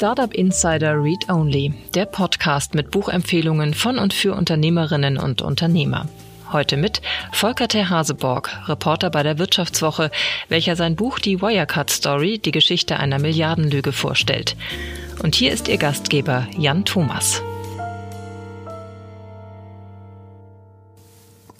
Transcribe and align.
Startup 0.00 0.32
Insider 0.32 0.94
Read 0.94 1.28
Only, 1.28 1.74
der 1.94 2.06
Podcast 2.06 2.74
mit 2.74 2.90
Buchempfehlungen 2.90 3.74
von 3.74 3.98
und 3.98 4.14
für 4.14 4.34
Unternehmerinnen 4.34 5.18
und 5.18 5.42
Unternehmer. 5.42 6.08
Heute 6.50 6.78
mit 6.78 7.02
Volker 7.32 7.68
Ter 7.68 7.90
Haseborg, 7.90 8.66
Reporter 8.66 9.10
bei 9.10 9.22
der 9.22 9.38
Wirtschaftswoche, 9.38 10.10
welcher 10.48 10.74
sein 10.74 10.96
Buch 10.96 11.18
Die 11.18 11.42
Wirecard 11.42 11.90
Story, 11.90 12.38
die 12.38 12.50
Geschichte 12.50 12.98
einer 12.98 13.18
Milliardenlüge 13.18 13.92
vorstellt. 13.92 14.56
Und 15.22 15.34
hier 15.34 15.52
ist 15.52 15.68
Ihr 15.68 15.76
Gastgeber 15.76 16.46
Jan 16.56 16.86
Thomas. 16.86 17.42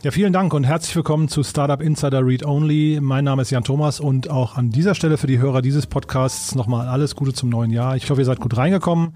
Ja, 0.03 0.11
vielen 0.11 0.33
Dank 0.33 0.55
und 0.55 0.65
herzlich 0.65 0.97
willkommen 0.97 1.29
zu 1.29 1.43
Startup 1.43 1.83
Insider 1.83 2.25
Read 2.25 2.47
Only. 2.47 3.01
Mein 3.03 3.25
Name 3.25 3.43
ist 3.43 3.51
Jan 3.51 3.65
Thomas 3.65 4.01
und 4.01 4.31
auch 4.31 4.57
an 4.57 4.71
dieser 4.71 4.95
Stelle 4.95 5.19
für 5.19 5.27
die 5.27 5.41
Hörer 5.41 5.61
dieses 5.61 5.87
Podcasts 5.87 6.55
nochmal 6.55 6.89
alles 6.89 7.15
Gute 7.15 7.35
zum 7.35 7.51
neuen 7.51 7.71
Jahr. 7.71 7.97
Ich 7.97 8.09
hoffe, 8.09 8.23
ihr 8.23 8.25
seid 8.25 8.41
gut 8.41 8.57
reingekommen. 8.57 9.13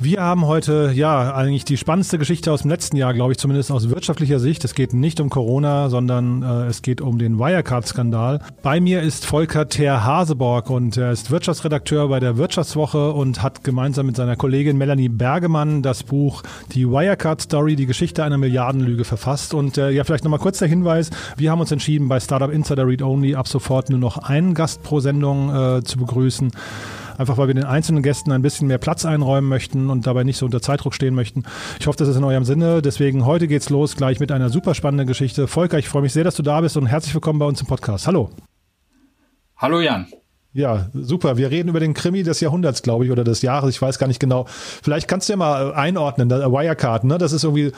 Wir 0.00 0.20
haben 0.20 0.46
heute 0.46 0.92
ja 0.94 1.34
eigentlich 1.34 1.64
die 1.64 1.76
spannendste 1.76 2.18
Geschichte 2.18 2.52
aus 2.52 2.62
dem 2.62 2.70
letzten 2.70 2.96
Jahr, 2.96 3.14
glaube 3.14 3.32
ich, 3.32 3.38
zumindest 3.38 3.72
aus 3.72 3.90
wirtschaftlicher 3.90 4.38
Sicht. 4.38 4.64
Es 4.64 4.76
geht 4.76 4.92
nicht 4.92 5.18
um 5.18 5.28
Corona, 5.28 5.88
sondern 5.88 6.42
äh, 6.44 6.66
es 6.66 6.82
geht 6.82 7.00
um 7.00 7.18
den 7.18 7.40
Wirecard-Skandal. 7.40 8.40
Bei 8.62 8.78
mir 8.78 9.02
ist 9.02 9.26
Volker 9.26 9.68
Ter 9.68 10.04
Haseborg 10.04 10.70
und 10.70 10.96
er 10.96 11.10
ist 11.10 11.32
Wirtschaftsredakteur 11.32 12.06
bei 12.08 12.20
der 12.20 12.36
Wirtschaftswoche 12.36 13.10
und 13.12 13.42
hat 13.42 13.64
gemeinsam 13.64 14.06
mit 14.06 14.14
seiner 14.14 14.36
Kollegin 14.36 14.78
Melanie 14.78 15.08
Bergemann 15.08 15.82
das 15.82 16.04
Buch 16.04 16.44
Die 16.74 16.88
Wirecard 16.88 17.40
Story, 17.40 17.74
die 17.74 17.86
Geschichte 17.86 18.22
einer 18.22 18.38
Milliardenlüge 18.38 19.02
verfasst. 19.02 19.52
Und 19.52 19.78
äh, 19.78 19.90
ja, 19.90 20.04
vielleicht 20.04 20.22
nochmal 20.22 20.38
kurz 20.38 20.60
der 20.60 20.68
Hinweis, 20.68 21.10
wir 21.36 21.50
haben 21.50 21.60
uns 21.60 21.72
entschieden, 21.72 22.06
bei 22.06 22.20
Startup 22.20 22.52
Insider 22.52 22.86
Read 22.86 23.02
Only 23.02 23.34
ab 23.34 23.48
sofort 23.48 23.90
nur 23.90 23.98
noch 23.98 24.18
einen 24.18 24.54
Gast 24.54 24.84
pro 24.84 25.00
Sendung 25.00 25.52
äh, 25.52 25.82
zu 25.82 25.98
begrüßen 25.98 26.52
einfach 27.18 27.36
weil 27.36 27.48
wir 27.48 27.54
den 27.54 27.64
einzelnen 27.64 28.02
Gästen 28.02 28.32
ein 28.32 28.42
bisschen 28.42 28.68
mehr 28.68 28.78
Platz 28.78 29.04
einräumen 29.04 29.48
möchten 29.48 29.90
und 29.90 30.06
dabei 30.06 30.24
nicht 30.24 30.38
so 30.38 30.46
unter 30.46 30.62
Zeitdruck 30.62 30.94
stehen 30.94 31.14
möchten. 31.14 31.42
Ich 31.78 31.86
hoffe, 31.86 31.98
das 31.98 32.08
ist 32.08 32.16
in 32.16 32.24
eurem 32.24 32.44
Sinne. 32.44 32.80
Deswegen 32.80 33.26
heute 33.26 33.48
geht's 33.48 33.68
los 33.68 33.96
gleich 33.96 34.20
mit 34.20 34.32
einer 34.32 34.48
super 34.48 34.74
spannenden 34.74 35.06
Geschichte. 35.06 35.48
Volker, 35.48 35.78
ich 35.78 35.88
freue 35.88 36.02
mich 36.02 36.12
sehr, 36.12 36.24
dass 36.24 36.36
du 36.36 36.42
da 36.42 36.60
bist 36.60 36.76
und 36.76 36.86
herzlich 36.86 37.12
willkommen 37.12 37.40
bei 37.40 37.46
uns 37.46 37.60
im 37.60 37.66
Podcast. 37.66 38.06
Hallo. 38.06 38.30
Hallo 39.56 39.80
Jan. 39.80 40.06
Ja, 40.52 40.88
super. 40.94 41.36
Wir 41.36 41.50
reden 41.50 41.68
über 41.68 41.80
den 41.80 41.92
Krimi 41.92 42.22
des 42.22 42.40
Jahrhunderts, 42.40 42.82
glaube 42.82 43.04
ich, 43.04 43.10
oder 43.10 43.24
des 43.24 43.42
Jahres. 43.42 43.74
Ich 43.74 43.82
weiß 43.82 43.98
gar 43.98 44.06
nicht 44.06 44.20
genau. 44.20 44.46
Vielleicht 44.48 45.08
kannst 45.08 45.28
du 45.28 45.32
ja 45.34 45.36
mal 45.36 45.74
einordnen, 45.74 46.30
Wirecard, 46.30 47.04
ne? 47.04 47.18
Das 47.18 47.32
ist 47.32 47.44
irgendwie. 47.44 47.72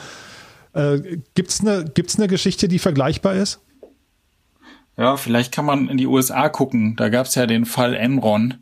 Äh, 0.73 1.17
gibt's 1.33 1.59
eine 1.61 1.83
gibt's 1.83 2.17
eine 2.17 2.27
Geschichte, 2.27 2.69
die 2.69 2.79
vergleichbar 2.79 3.35
ist? 3.35 3.59
Ja, 5.01 5.17
vielleicht 5.17 5.51
kann 5.51 5.65
man 5.65 5.89
in 5.89 5.97
die 5.97 6.05
USA 6.05 6.47
gucken. 6.47 6.95
Da 6.95 7.09
gab 7.09 7.25
es 7.25 7.33
ja 7.33 7.47
den 7.47 7.65
Fall 7.65 7.95
Enron 7.95 8.59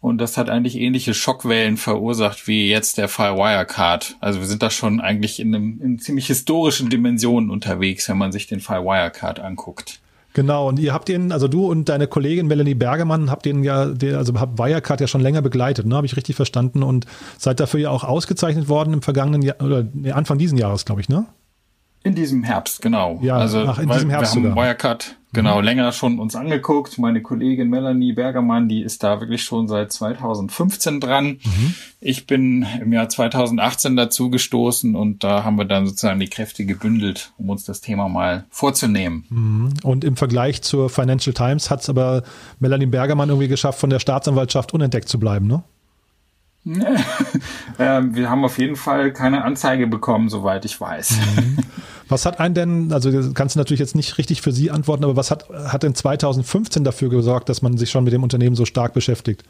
und 0.00 0.22
das 0.22 0.38
hat 0.38 0.48
eigentlich 0.48 0.78
ähnliche 0.78 1.12
Schockwellen 1.12 1.76
verursacht 1.76 2.48
wie 2.48 2.70
jetzt 2.70 2.96
der 2.96 3.08
Fall 3.08 3.36
Wirecard. 3.36 4.16
Also 4.18 4.40
wir 4.40 4.46
sind 4.46 4.62
da 4.62 4.70
schon 4.70 5.02
eigentlich 5.02 5.38
in, 5.38 5.54
einem, 5.54 5.82
in 5.82 5.98
ziemlich 5.98 6.28
historischen 6.28 6.88
Dimensionen 6.88 7.50
unterwegs, 7.50 8.08
wenn 8.08 8.16
man 8.16 8.32
sich 8.32 8.46
den 8.46 8.60
Fall 8.60 8.82
Wirecard 8.86 9.38
anguckt. 9.40 10.00
Genau, 10.32 10.66
und 10.66 10.78
ihr 10.78 10.94
habt 10.94 11.08
den, 11.08 11.30
also 11.30 11.46
du 11.46 11.70
und 11.70 11.90
deine 11.90 12.06
Kollegin 12.06 12.46
Melanie 12.46 12.72
Bergemann 12.72 13.30
habt 13.30 13.44
den 13.44 13.62
ja, 13.62 13.82
also 13.82 14.40
habt 14.40 14.58
Wirecard 14.58 15.02
ja 15.02 15.06
schon 15.06 15.20
länger 15.20 15.42
begleitet, 15.42 15.84
ne? 15.84 15.94
Habe 15.94 16.06
ich 16.06 16.16
richtig 16.16 16.36
verstanden 16.36 16.82
und 16.82 17.04
seid 17.36 17.60
dafür 17.60 17.80
ja 17.80 17.90
auch 17.90 18.04
ausgezeichnet 18.04 18.70
worden 18.70 18.94
im 18.94 19.02
vergangenen 19.02 19.42
Jahr 19.42 19.60
oder 19.60 19.86
Anfang 20.14 20.38
diesen 20.38 20.56
Jahres, 20.56 20.86
glaube 20.86 21.02
ich, 21.02 21.10
ne? 21.10 21.26
In 22.02 22.14
diesem 22.14 22.44
Herbst, 22.44 22.80
genau. 22.80 23.20
Ja, 23.22 23.36
also 23.36 23.58
ach, 23.58 23.78
in 23.78 23.90
diesem 23.90 24.08
Herbst 24.08 24.34
wir 24.34 24.40
haben 24.40 24.54
sogar. 24.54 24.64
Wirecard 24.64 25.16
genau 25.32 25.58
mhm. 25.58 25.64
länger 25.64 25.92
schon 25.92 26.18
uns 26.18 26.36
angeguckt. 26.36 26.98
Meine 26.98 27.22
Kollegin 27.22 27.68
Melanie 27.68 28.12
Bergermann, 28.12 28.68
die 28.68 28.82
ist 28.82 29.02
da 29.02 29.20
wirklich 29.20 29.42
schon 29.42 29.68
seit 29.68 29.92
2015 29.92 31.00
dran. 31.00 31.38
Mhm. 31.42 31.74
Ich 32.00 32.26
bin 32.26 32.66
im 32.80 32.92
Jahr 32.92 33.08
2018 33.08 33.96
dazu 33.96 34.30
gestoßen 34.30 34.94
und 34.94 35.24
da 35.24 35.44
haben 35.44 35.56
wir 35.56 35.64
dann 35.64 35.86
sozusagen 35.86 36.20
die 36.20 36.28
Kräfte 36.28 36.64
gebündelt, 36.64 37.32
um 37.38 37.50
uns 37.50 37.64
das 37.64 37.80
Thema 37.80 38.08
mal 38.08 38.44
vorzunehmen. 38.50 39.24
Mhm. 39.28 39.74
Und 39.82 40.04
im 40.04 40.16
Vergleich 40.16 40.62
zur 40.62 40.90
Financial 40.90 41.34
Times 41.34 41.70
hat 41.70 41.80
es 41.80 41.88
aber 41.88 42.22
Melanie 42.58 42.86
Bergermann 42.86 43.28
irgendwie 43.28 43.48
geschafft, 43.48 43.78
von 43.78 43.90
der 43.90 44.00
Staatsanwaltschaft 44.00 44.74
unentdeckt 44.74 45.08
zu 45.08 45.18
bleiben, 45.18 45.46
ne? 45.46 45.62
ähm, 47.78 48.14
wir 48.14 48.30
haben 48.30 48.44
auf 48.44 48.58
jeden 48.58 48.76
Fall 48.76 49.12
keine 49.12 49.44
Anzeige 49.44 49.86
bekommen, 49.86 50.28
soweit 50.28 50.64
ich 50.64 50.80
weiß. 50.80 51.18
Mhm. 51.36 51.58
Was 52.08 52.26
hat 52.26 52.38
einen 52.40 52.54
denn, 52.54 52.92
also 52.92 53.10
kannst 53.32 53.56
du 53.56 53.58
natürlich 53.58 53.80
jetzt 53.80 53.96
nicht 53.96 54.18
richtig 54.18 54.42
für 54.42 54.52
Sie 54.52 54.70
antworten, 54.70 55.04
aber 55.04 55.16
was 55.16 55.30
hat, 55.30 55.48
hat 55.48 55.82
denn 55.82 55.94
2015 55.94 56.84
dafür 56.84 57.08
gesorgt, 57.08 57.48
dass 57.48 57.62
man 57.62 57.78
sich 57.78 57.90
schon 57.90 58.04
mit 58.04 58.12
dem 58.12 58.22
Unternehmen 58.22 58.54
so 58.54 58.64
stark 58.64 58.92
beschäftigt? 58.92 59.44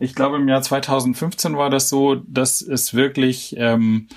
Ich 0.00 0.14
glaube, 0.14 0.36
im 0.36 0.48
Jahr 0.48 0.62
2015 0.62 1.56
war 1.56 1.70
das 1.70 1.88
so, 1.88 2.14
dass 2.14 2.62
es 2.62 2.94
wirklich 2.94 3.54
ähm, 3.58 4.08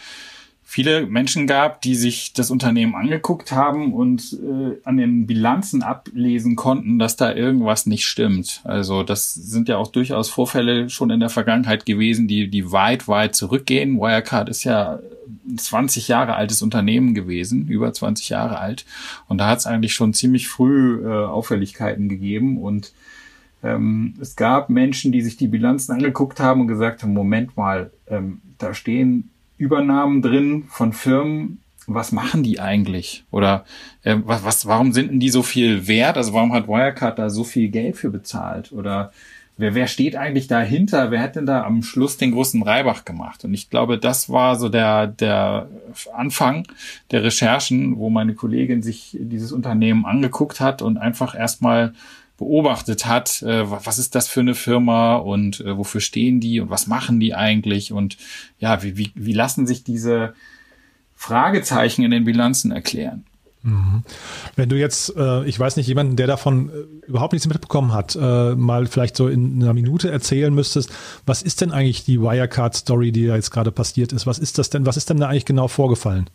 viele 0.71 1.05
Menschen 1.05 1.47
gab, 1.47 1.81
die 1.81 1.95
sich 1.95 2.31
das 2.31 2.49
Unternehmen 2.49 2.95
angeguckt 2.95 3.51
haben 3.51 3.93
und 3.93 4.39
äh, 4.41 4.77
an 4.85 4.95
den 4.95 5.27
Bilanzen 5.27 5.83
ablesen 5.83 6.55
konnten, 6.55 6.97
dass 6.97 7.17
da 7.17 7.35
irgendwas 7.35 7.87
nicht 7.87 8.05
stimmt. 8.05 8.61
Also 8.63 9.03
das 9.03 9.33
sind 9.33 9.67
ja 9.67 9.75
auch 9.75 9.91
durchaus 9.91 10.29
Vorfälle 10.29 10.89
schon 10.89 11.09
in 11.09 11.19
der 11.19 11.27
Vergangenheit 11.27 11.85
gewesen, 11.85 12.29
die, 12.29 12.47
die 12.47 12.71
weit, 12.71 13.09
weit 13.09 13.35
zurückgehen. 13.35 13.97
Wirecard 13.99 14.47
ist 14.47 14.63
ja 14.63 14.99
ein 15.45 15.57
20 15.57 16.07
Jahre 16.07 16.35
altes 16.35 16.61
Unternehmen 16.61 17.15
gewesen, 17.15 17.67
über 17.67 17.91
20 17.91 18.29
Jahre 18.29 18.59
alt. 18.59 18.85
Und 19.27 19.39
da 19.39 19.49
hat 19.49 19.59
es 19.59 19.67
eigentlich 19.67 19.93
schon 19.93 20.13
ziemlich 20.13 20.47
früh 20.47 21.05
äh, 21.05 21.25
Auffälligkeiten 21.25 22.07
gegeben 22.07 22.57
und 22.57 22.93
ähm, 23.61 24.13
es 24.21 24.37
gab 24.37 24.69
Menschen, 24.69 25.11
die 25.11 25.21
sich 25.21 25.35
die 25.35 25.49
Bilanzen 25.49 25.91
angeguckt 25.91 26.39
haben 26.39 26.61
und 26.61 26.67
gesagt 26.67 27.03
haben, 27.03 27.11
Moment 27.11 27.57
mal, 27.57 27.91
ähm, 28.07 28.39
da 28.57 28.73
stehen 28.73 29.30
Übernahmen 29.61 30.23
drin 30.23 30.63
von 30.67 30.91
Firmen. 30.91 31.59
Was 31.85 32.11
machen 32.11 32.41
die 32.41 32.59
eigentlich? 32.59 33.25
Oder 33.29 33.63
äh, 34.03 34.17
was, 34.25 34.43
was, 34.43 34.65
warum 34.65 34.91
sind 34.91 35.11
denn 35.11 35.19
die 35.19 35.29
so 35.29 35.43
viel 35.43 35.87
wert? 35.87 36.17
Also 36.17 36.33
warum 36.33 36.51
hat 36.53 36.67
Wirecard 36.67 37.19
da 37.19 37.29
so 37.29 37.43
viel 37.43 37.69
Geld 37.69 37.95
für 37.95 38.09
bezahlt? 38.09 38.71
Oder 38.71 39.11
wer, 39.57 39.75
wer 39.75 39.85
steht 39.85 40.15
eigentlich 40.15 40.47
dahinter? 40.47 41.11
Wer 41.11 41.21
hat 41.21 41.35
denn 41.35 41.45
da 41.45 41.63
am 41.63 41.83
Schluss 41.83 42.17
den 42.17 42.31
großen 42.31 42.63
Reibach 42.63 43.05
gemacht? 43.05 43.45
Und 43.45 43.53
ich 43.53 43.69
glaube, 43.69 43.99
das 43.99 44.29
war 44.29 44.55
so 44.55 44.67
der, 44.67 45.05
der 45.05 45.69
Anfang 46.15 46.67
der 47.11 47.23
Recherchen, 47.23 47.97
wo 47.97 48.09
meine 48.09 48.33
Kollegin 48.33 48.81
sich 48.81 49.15
dieses 49.19 49.51
Unternehmen 49.51 50.05
angeguckt 50.05 50.59
hat 50.59 50.81
und 50.81 50.97
einfach 50.97 51.35
erstmal 51.35 51.93
beobachtet 52.41 53.05
hat, 53.05 53.43
äh, 53.43 53.69
was 53.69 53.99
ist 53.99 54.15
das 54.15 54.27
für 54.27 54.39
eine 54.39 54.55
Firma 54.55 55.15
und 55.15 55.59
äh, 55.59 55.77
wofür 55.77 56.01
stehen 56.01 56.39
die 56.39 56.59
und 56.59 56.71
was 56.71 56.87
machen 56.87 57.19
die 57.19 57.35
eigentlich 57.35 57.93
und 57.93 58.17
ja, 58.57 58.81
wie, 58.81 58.97
wie, 58.97 59.11
wie 59.13 59.33
lassen 59.33 59.67
sich 59.67 59.83
diese 59.83 60.33
Fragezeichen 61.15 62.03
in 62.03 62.09
den 62.09 62.23
Bilanzen 62.23 62.71
erklären? 62.71 63.25
Mhm. 63.61 64.01
Wenn 64.55 64.69
du 64.69 64.75
jetzt, 64.75 65.15
äh, 65.15 65.45
ich 65.45 65.59
weiß 65.59 65.75
nicht, 65.75 65.85
jemanden, 65.85 66.15
der 66.15 66.25
davon 66.25 66.69
äh, 66.69 67.05
überhaupt 67.05 67.33
nichts 67.33 67.47
mitbekommen 67.47 67.93
hat, 67.93 68.17
äh, 68.19 68.55
mal 68.55 68.87
vielleicht 68.87 69.15
so 69.15 69.27
in 69.27 69.61
einer 69.61 69.75
Minute 69.75 70.09
erzählen 70.09 70.51
müsstest, 70.51 70.89
was 71.27 71.43
ist 71.43 71.61
denn 71.61 71.71
eigentlich 71.71 72.05
die 72.05 72.19
Wirecard-Story, 72.19 73.11
die 73.11 73.27
da 73.27 73.35
jetzt 73.35 73.51
gerade 73.51 73.71
passiert 73.71 74.13
ist? 74.13 74.25
Was 74.25 74.39
ist 74.39 74.57
das 74.57 74.71
denn, 74.71 74.87
was 74.87 74.97
ist 74.97 75.11
denn 75.11 75.19
da 75.19 75.27
eigentlich 75.27 75.45
genau 75.45 75.67
vorgefallen? 75.67 76.27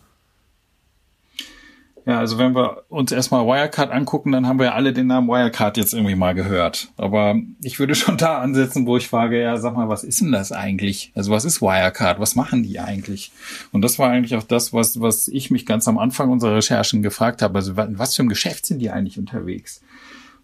Ja, 2.07 2.21
also 2.21 2.39
wenn 2.39 2.55
wir 2.55 2.85
uns 2.89 3.11
erstmal 3.11 3.45
Wirecard 3.45 3.91
angucken, 3.91 4.31
dann 4.31 4.47
haben 4.47 4.61
wir 4.61 4.67
ja 4.67 4.75
alle 4.75 4.93
den 4.93 5.09
Namen 5.09 5.27
Wirecard 5.27 5.77
jetzt 5.77 5.93
irgendwie 5.93 6.15
mal 6.15 6.35
gehört. 6.35 6.93
Aber 6.97 7.35
ich 7.65 7.81
würde 7.81 7.95
schon 7.97 8.17
da 8.17 8.39
ansetzen, 8.39 8.87
wo 8.87 8.97
ich 8.97 9.09
frage, 9.09 9.43
ja, 9.43 9.57
sag 9.57 9.75
mal, 9.75 9.89
was 9.89 10.05
ist 10.05 10.21
denn 10.21 10.31
das 10.31 10.53
eigentlich? 10.53 11.11
Also 11.17 11.33
was 11.33 11.45
ist 11.45 11.61
Wirecard? 11.61 12.21
Was 12.21 12.37
machen 12.37 12.63
die 12.63 12.79
eigentlich? 12.79 13.33
Und 13.73 13.83
das 13.83 13.99
war 13.99 14.09
eigentlich 14.09 14.37
auch 14.37 14.45
das, 14.45 14.73
was, 14.73 15.01
was 15.01 15.27
ich 15.27 15.51
mich 15.51 15.67
ganz 15.67 15.89
am 15.89 15.99
Anfang 15.99 16.31
unserer 16.31 16.55
Recherchen 16.55 17.03
gefragt 17.03 17.43
habe. 17.43 17.57
Also 17.57 17.77
was 17.77 18.15
für 18.15 18.23
ein 18.23 18.29
Geschäft 18.29 18.67
sind 18.67 18.79
die 18.79 18.91
eigentlich 18.91 19.19
unterwegs? 19.19 19.83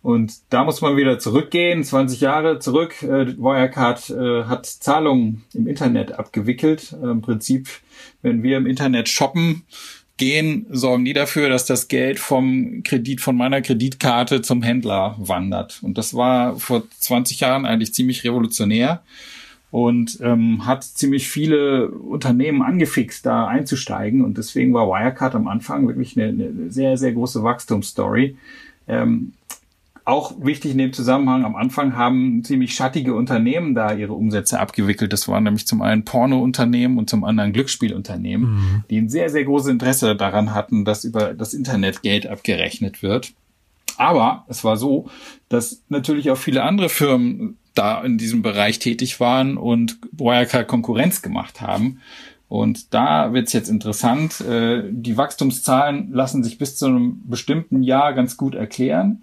Und 0.02 0.52
da 0.52 0.64
muss 0.64 0.80
man 0.80 0.96
wieder 0.96 1.20
zurückgehen, 1.20 1.84
20 1.84 2.20
Jahre 2.20 2.58
zurück. 2.58 3.04
Äh, 3.04 3.38
Wirecard 3.38 4.10
äh, 4.10 4.44
hat 4.44 4.66
Zahlungen 4.66 5.44
im 5.54 5.68
Internet 5.68 6.10
abgewickelt. 6.10 6.92
Im 7.00 7.22
Prinzip, 7.22 7.68
wenn 8.20 8.42
wir 8.42 8.56
im 8.56 8.66
Internet 8.66 9.08
shoppen, 9.08 9.62
gehen, 10.16 10.66
sorgen 10.70 11.04
die 11.04 11.12
dafür, 11.12 11.48
dass 11.48 11.66
das 11.66 11.88
Geld 11.88 12.18
vom 12.18 12.82
Kredit, 12.82 13.20
von 13.20 13.36
meiner 13.36 13.62
Kreditkarte 13.62 14.42
zum 14.42 14.62
Händler 14.62 15.16
wandert. 15.18 15.80
Und 15.82 15.98
das 15.98 16.14
war 16.14 16.58
vor 16.58 16.84
20 17.00 17.40
Jahren 17.40 17.66
eigentlich 17.66 17.94
ziemlich 17.94 18.24
revolutionär 18.24 19.02
und 19.70 20.18
ähm, 20.20 20.66
hat 20.66 20.84
ziemlich 20.84 21.28
viele 21.28 21.88
Unternehmen 21.88 22.62
angefixt, 22.62 23.24
da 23.24 23.46
einzusteigen. 23.46 24.22
Und 24.22 24.36
deswegen 24.36 24.74
war 24.74 24.86
Wirecard 24.86 25.34
am 25.34 25.48
Anfang 25.48 25.88
wirklich 25.88 26.16
eine, 26.16 26.28
eine 26.28 26.70
sehr, 26.70 26.96
sehr 26.98 27.12
große 27.12 27.42
Wachstumsstory. 27.42 28.36
Ähm, 28.86 29.32
auch 30.04 30.34
wichtig 30.40 30.72
in 30.72 30.78
dem 30.78 30.92
Zusammenhang, 30.92 31.44
am 31.44 31.56
Anfang 31.56 31.96
haben 31.96 32.42
ziemlich 32.44 32.74
schattige 32.74 33.14
Unternehmen 33.14 33.74
da 33.74 33.92
ihre 33.92 34.14
Umsätze 34.14 34.58
abgewickelt. 34.58 35.12
Das 35.12 35.28
waren 35.28 35.44
nämlich 35.44 35.66
zum 35.66 35.82
einen 35.82 36.04
Pornounternehmen 36.04 36.98
und 36.98 37.08
zum 37.08 37.24
anderen 37.24 37.52
Glücksspielunternehmen, 37.52 38.50
mhm. 38.50 38.84
die 38.90 38.98
ein 38.98 39.08
sehr, 39.08 39.30
sehr 39.30 39.44
großes 39.44 39.68
Interesse 39.68 40.16
daran 40.16 40.54
hatten, 40.54 40.84
dass 40.84 41.04
über 41.04 41.34
das 41.34 41.54
Internet 41.54 42.02
Geld 42.02 42.26
abgerechnet 42.26 43.02
wird. 43.02 43.32
Aber 43.96 44.44
es 44.48 44.64
war 44.64 44.76
so, 44.76 45.08
dass 45.48 45.82
natürlich 45.88 46.30
auch 46.30 46.36
viele 46.36 46.62
andere 46.62 46.88
Firmen 46.88 47.58
da 47.74 48.02
in 48.02 48.18
diesem 48.18 48.42
Bereich 48.42 48.78
tätig 48.78 49.20
waren 49.20 49.56
und 49.56 49.98
Wirecard 50.12 50.66
Konkurrenz 50.66 51.22
gemacht 51.22 51.60
haben. 51.60 52.00
Und 52.48 52.92
da 52.92 53.32
wird's 53.32 53.54
jetzt 53.54 53.70
interessant. 53.70 54.42
Äh, 54.42 54.82
die 54.90 55.16
Wachstumszahlen 55.16 56.12
lassen 56.12 56.44
sich 56.44 56.58
bis 56.58 56.76
zu 56.76 56.86
einem 56.86 57.22
bestimmten 57.24 57.82
Jahr 57.82 58.12
ganz 58.12 58.36
gut 58.36 58.54
erklären. 58.54 59.22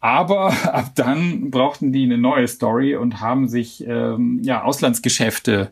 Aber 0.00 0.52
ab 0.74 0.92
dann 0.94 1.50
brauchten 1.50 1.92
die 1.92 2.04
eine 2.04 2.18
neue 2.18 2.48
Story 2.48 2.96
und 2.96 3.20
haben 3.20 3.48
sich 3.48 3.84
ähm, 3.86 4.40
ja 4.42 4.62
Auslandsgeschäfte 4.64 5.70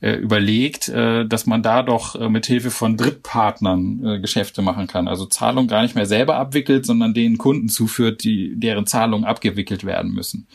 äh, 0.00 0.12
überlegt, 0.12 0.88
äh, 0.88 1.26
dass 1.26 1.46
man 1.46 1.62
da 1.62 1.82
doch 1.82 2.14
äh, 2.16 2.28
mit 2.28 2.46
Hilfe 2.46 2.70
von 2.70 2.96
Drittpartnern 2.96 4.04
äh, 4.04 4.20
Geschäfte 4.20 4.62
machen 4.62 4.86
kann. 4.86 5.08
Also 5.08 5.26
Zahlungen 5.26 5.68
gar 5.68 5.82
nicht 5.82 5.94
mehr 5.94 6.06
selber 6.06 6.36
abwickelt, 6.36 6.86
sondern 6.86 7.12
den 7.12 7.36
Kunden 7.36 7.68
zuführt, 7.68 8.24
die 8.24 8.54
deren 8.56 8.86
Zahlungen 8.86 9.26
abgewickelt 9.26 9.84
werden 9.84 10.12
müssen. 10.12 10.46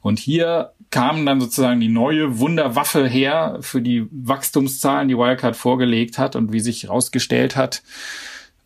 Und 0.00 0.18
hier 0.18 0.72
kam 0.90 1.24
dann 1.26 1.40
sozusagen 1.40 1.80
die 1.80 1.88
neue 1.88 2.38
Wunderwaffe 2.38 3.06
her 3.06 3.58
für 3.60 3.82
die 3.82 4.06
Wachstumszahlen, 4.10 5.08
die 5.08 5.16
Wirecard 5.16 5.54
vorgelegt 5.54 6.18
hat 6.18 6.34
und 6.34 6.52
wie 6.52 6.60
sich 6.60 6.84
herausgestellt 6.84 7.56
hat, 7.56 7.82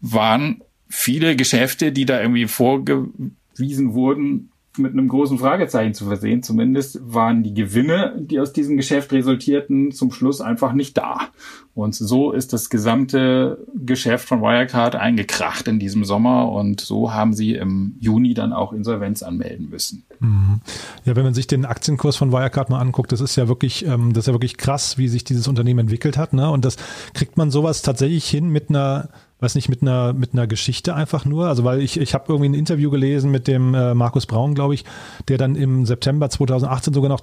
waren 0.00 0.62
viele 0.88 1.36
Geschäfte, 1.36 1.92
die 1.92 2.06
da 2.06 2.20
irgendwie 2.20 2.46
vorge 2.46 3.08
Wiesen 3.56 3.94
wurden 3.94 4.50
mit 4.78 4.92
einem 4.92 5.08
großen 5.08 5.38
Fragezeichen 5.38 5.94
zu 5.94 6.06
versehen. 6.06 6.42
Zumindest 6.42 6.98
waren 7.02 7.42
die 7.42 7.54
Gewinne, 7.54 8.14
die 8.18 8.40
aus 8.40 8.52
diesem 8.52 8.76
Geschäft 8.76 9.12
resultierten, 9.12 9.92
zum 9.92 10.10
Schluss 10.10 10.40
einfach 10.40 10.72
nicht 10.72 10.96
da. 10.96 11.28
Und 11.74 11.94
so 11.94 12.32
ist 12.32 12.52
das 12.52 12.70
gesamte 12.70 13.64
Geschäft 13.74 14.28
von 14.28 14.40
Wirecard 14.40 14.96
eingekracht 14.96 15.68
in 15.68 15.78
diesem 15.78 16.04
Sommer 16.04 16.50
und 16.50 16.80
so 16.80 17.12
haben 17.12 17.34
sie 17.34 17.54
im 17.54 17.96
Juni 18.00 18.34
dann 18.34 18.52
auch 18.52 18.72
Insolvenz 18.72 19.22
anmelden 19.22 19.70
müssen. 19.70 20.04
Mhm. 20.20 20.60
Ja, 21.04 21.16
wenn 21.16 21.24
man 21.24 21.34
sich 21.34 21.46
den 21.46 21.64
Aktienkurs 21.64 22.16
von 22.16 22.32
Wirecard 22.32 22.70
mal 22.70 22.80
anguckt, 22.80 23.12
das 23.12 23.20
ist 23.20 23.36
ja 23.36 23.48
wirklich, 23.48 23.86
ähm, 23.86 24.12
das 24.12 24.24
ist 24.24 24.26
ja 24.28 24.34
wirklich 24.34 24.56
krass, 24.56 24.98
wie 24.98 25.08
sich 25.08 25.24
dieses 25.24 25.48
Unternehmen 25.48 25.80
entwickelt 25.80 26.16
hat. 26.16 26.32
Ne? 26.32 26.50
Und 26.50 26.64
das 26.64 26.76
kriegt 27.12 27.36
man 27.36 27.50
sowas 27.50 27.82
tatsächlich 27.82 28.28
hin 28.28 28.48
mit 28.48 28.70
einer 28.70 29.08
weiß 29.44 29.54
nicht, 29.54 29.68
mit 29.68 29.82
einer, 29.82 30.12
mit 30.12 30.32
einer 30.32 30.46
Geschichte 30.46 30.94
einfach 30.94 31.24
nur. 31.24 31.46
Also 31.46 31.64
weil 31.64 31.80
ich, 31.80 32.00
ich 32.00 32.14
habe 32.14 32.24
irgendwie 32.28 32.48
ein 32.48 32.54
Interview 32.54 32.90
gelesen 32.90 33.30
mit 33.30 33.46
dem 33.46 33.74
äh, 33.74 33.94
Markus 33.94 34.26
Braun, 34.26 34.54
glaube 34.54 34.74
ich, 34.74 34.84
der 35.28 35.38
dann 35.38 35.54
im 35.54 35.86
September 35.86 36.30
2018 36.30 36.94
sogar 36.94 37.10
noch 37.10 37.20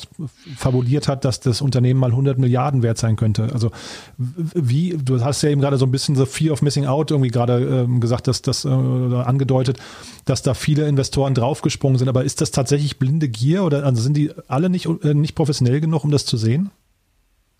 fabuliert 0.56 1.08
hat, 1.08 1.26
dass 1.26 1.40
das 1.40 1.62
Unternehmen 1.62 2.00
mal 2.00 2.12
100 2.12 2.38
Milliarden 2.38 2.84
wert 2.84 2.98
sein 2.98 3.16
könnte. 3.16 3.50
Also 3.52 3.72
wie, 4.18 4.98
du 5.04 5.24
hast 5.24 5.42
ja 5.42 5.50
eben 5.50 5.62
gerade 5.62 5.78
so 5.78 5.86
ein 5.86 5.92
bisschen 5.92 6.16
so 6.16 6.26
Fear 6.26 6.54
of 6.54 6.62
Missing 6.62 6.86
Out 6.86 7.12
irgendwie 7.12 7.32
gerade 7.32 7.86
ähm, 7.86 8.00
gesagt, 8.00 8.28
dass 8.28 8.42
das 8.42 8.66
äh, 8.66 8.70
angedeutet, 8.70 9.78
dass 10.26 10.44
da 10.44 10.54
viele 10.54 10.88
Investoren 10.88 11.34
draufgesprungen 11.34 11.98
sind. 11.98 12.08
Aber 12.08 12.24
ist 12.24 12.42
das 12.42 12.52
tatsächlich 12.52 13.00
blinde 13.00 13.28
Gier 13.28 13.64
oder 13.64 13.84
also 13.84 14.02
sind 14.02 14.16
die 14.16 14.32
alle 14.48 14.70
nicht, 14.70 14.88
äh, 15.04 15.14
nicht 15.14 15.36
professionell 15.36 15.82
genug, 15.82 16.04
um 16.04 16.12
das 16.12 16.26
zu 16.26 16.38
sehen? 16.38 16.72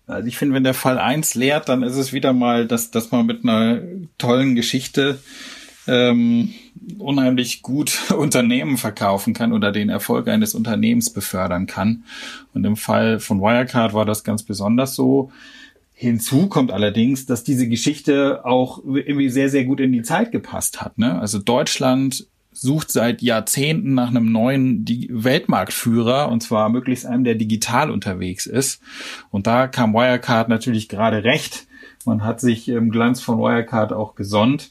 Also 0.06 0.28
ich 0.28 0.36
finde, 0.36 0.54
wenn 0.54 0.64
der 0.64 0.74
Fall 0.74 0.98
eins 0.98 1.34
lehrt, 1.34 1.68
dann 1.68 1.82
ist 1.82 1.96
es 1.96 2.12
wieder 2.12 2.32
mal, 2.32 2.66
dass, 2.66 2.90
dass 2.90 3.10
man 3.10 3.26
mit 3.26 3.44
einer 3.44 3.80
tollen 4.18 4.54
Geschichte 4.54 5.18
ähm, 5.86 6.52
unheimlich 6.98 7.62
gut 7.62 8.10
Unternehmen 8.16 8.76
verkaufen 8.76 9.34
kann 9.34 9.52
oder 9.52 9.72
den 9.72 9.88
Erfolg 9.88 10.28
eines 10.28 10.54
Unternehmens 10.54 11.10
befördern 11.12 11.66
kann. 11.66 12.04
Und 12.54 12.64
im 12.64 12.76
Fall 12.76 13.20
von 13.20 13.40
Wirecard 13.40 13.94
war 13.94 14.04
das 14.04 14.24
ganz 14.24 14.42
besonders 14.42 14.94
so. 14.94 15.30
Hinzu 15.94 16.48
kommt 16.48 16.72
allerdings, 16.72 17.26
dass 17.26 17.44
diese 17.44 17.68
Geschichte 17.68 18.44
auch 18.44 18.82
irgendwie 18.84 19.28
sehr, 19.28 19.50
sehr 19.50 19.64
gut 19.64 19.78
in 19.78 19.92
die 19.92 20.02
Zeit 20.02 20.32
gepasst 20.32 20.80
hat. 20.80 20.98
Ne? 20.98 21.18
Also 21.20 21.38
Deutschland 21.38 22.26
sucht 22.52 22.90
seit 22.90 23.22
Jahrzehnten 23.22 23.94
nach 23.94 24.08
einem 24.08 24.30
neuen 24.30 24.84
Weltmarktführer 24.86 26.28
und 26.28 26.42
zwar 26.42 26.68
möglichst 26.68 27.06
einem, 27.06 27.24
der 27.24 27.34
digital 27.34 27.90
unterwegs 27.90 28.46
ist. 28.46 28.80
Und 29.30 29.46
da 29.46 29.66
kam 29.66 29.94
Wirecard 29.94 30.48
natürlich 30.48 30.88
gerade 30.88 31.24
recht. 31.24 31.66
Man 32.04 32.24
hat 32.24 32.40
sich 32.40 32.68
im 32.68 32.90
Glanz 32.90 33.20
von 33.20 33.38
Wirecard 33.38 33.92
auch 33.92 34.14
gesonnt. 34.14 34.70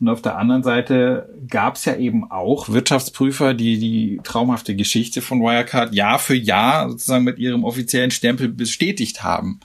Und 0.00 0.08
auf 0.08 0.20
der 0.20 0.36
anderen 0.36 0.64
Seite 0.64 1.32
gab 1.48 1.76
es 1.76 1.84
ja 1.84 1.94
eben 1.94 2.28
auch 2.30 2.68
Wirtschaftsprüfer, 2.68 3.54
die 3.54 3.78
die 3.78 4.20
traumhafte 4.24 4.74
Geschichte 4.74 5.22
von 5.22 5.40
Wirecard 5.40 5.94
Jahr 5.94 6.18
für 6.18 6.34
Jahr 6.34 6.90
sozusagen 6.90 7.24
mit 7.24 7.38
ihrem 7.38 7.62
offiziellen 7.62 8.10
Stempel 8.10 8.48
bestätigt 8.48 9.22
haben. 9.22 9.60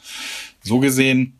So 0.61 0.79
gesehen 0.79 1.39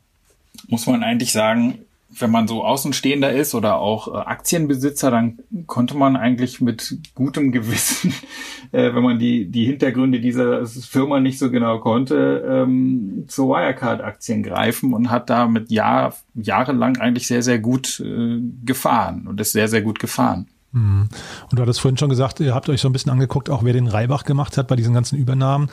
muss 0.68 0.88
man 0.88 1.04
eigentlich 1.04 1.32
sagen, 1.32 1.80
wenn 2.20 2.32
man 2.32 2.48
so 2.48 2.64
Außenstehender 2.64 3.32
ist 3.32 3.56
oder 3.56 3.78
auch 3.78 4.08
äh, 4.08 4.18
Aktienbesitzer, 4.18 5.12
dann 5.12 5.40
konnte 5.66 5.96
man 5.96 6.16
eigentlich 6.16 6.62
mit 6.62 6.98
gutem 7.16 7.52
Gewissen, 7.52 8.14
äh, 8.72 8.94
wenn 8.94 9.04
man 9.04 9.20
die, 9.20 9.50
die 9.50 9.66
Hintergründe 9.66 10.20
dieser 10.20 10.66
Firma 10.66 11.20
nicht 11.20 11.40
so 11.40 11.52
genau 11.52 11.80
konnte, 11.80 12.44
ähm, 12.48 13.26
zu 13.28 13.50
Wirecard-Aktien 13.50 14.44
greifen 14.44 14.94
und 14.94 15.10
hat 15.10 15.30
da 15.30 15.48
mit 15.48 15.72
Jahr, 15.72 16.14
jahrelang 16.34 16.98
eigentlich 16.98 17.28
sehr, 17.28 17.44
sehr 17.44 17.60
gut 17.60 18.00
äh, 18.00 18.40
gefahren 18.64 19.28
und 19.28 19.40
ist 19.40 19.52
sehr, 19.52 19.68
sehr 19.68 19.82
gut 19.82 20.00
gefahren. 20.00 20.48
Mhm. 20.72 21.10
Und 21.50 21.60
du 21.60 21.62
hattest 21.62 21.82
vorhin 21.82 21.98
schon 21.98 22.10
gesagt, 22.10 22.40
ihr 22.40 22.54
habt 22.54 22.70
euch 22.70 22.82
so 22.82 22.90
ein 22.90 22.94
bisschen 22.94 23.12
angeguckt, 23.12 23.50
auch 23.50 23.64
wer 23.64 23.74
den 23.74 23.88
Reibach 23.88 24.24
gemacht 24.24 24.58
hat 24.58 24.68
bei 24.68 24.76
diesen 24.76 24.94
ganzen 24.94 25.18
Übernahmen. 25.18 25.70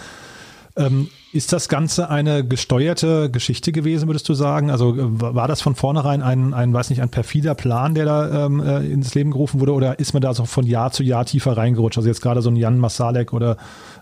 Ähm, 0.76 1.09
ist 1.32 1.53
das 1.53 1.69
Ganze 1.69 2.11
eine 2.11 2.44
gesteuerte 2.47 3.31
Geschichte 3.31 3.71
gewesen, 3.71 4.09
würdest 4.09 4.29
du 4.29 4.35
sagen? 4.35 4.71
Also 4.71 4.94
äh, 4.94 5.21
war 5.21 5.47
das 5.47 5.61
von 5.61 5.76
vornherein 5.76 6.21
ein, 6.21 6.53
ein 6.53 6.73
weiß 6.73 6.91
nicht, 6.91 7.00
ein 7.00 7.11
perfider 7.11 7.55
Plan, 7.55 7.94
der 7.94 8.05
da 8.05 8.47
ähm, 8.47 8.61
äh, 8.61 8.85
ins 8.85 9.15
Leben 9.15 9.31
gerufen 9.31 9.61
wurde, 9.61 9.73
oder 9.73 9.99
ist 10.00 10.15
man 10.15 10.23
da 10.23 10.35
so 10.35 10.47
von 10.47 10.67
Jahr 10.67 10.91
zu 10.91 11.05
Jahr 11.05 11.26
tiefer 11.26 11.56
reingerutscht? 11.56 11.99
Also 11.99 12.09
jetzt 12.09 12.23
gerade 12.23 12.43
so 12.43 12.50
ein 12.50 12.56
Jan 12.56 12.79
Masalek 12.79 13.32
oder, 13.32 13.56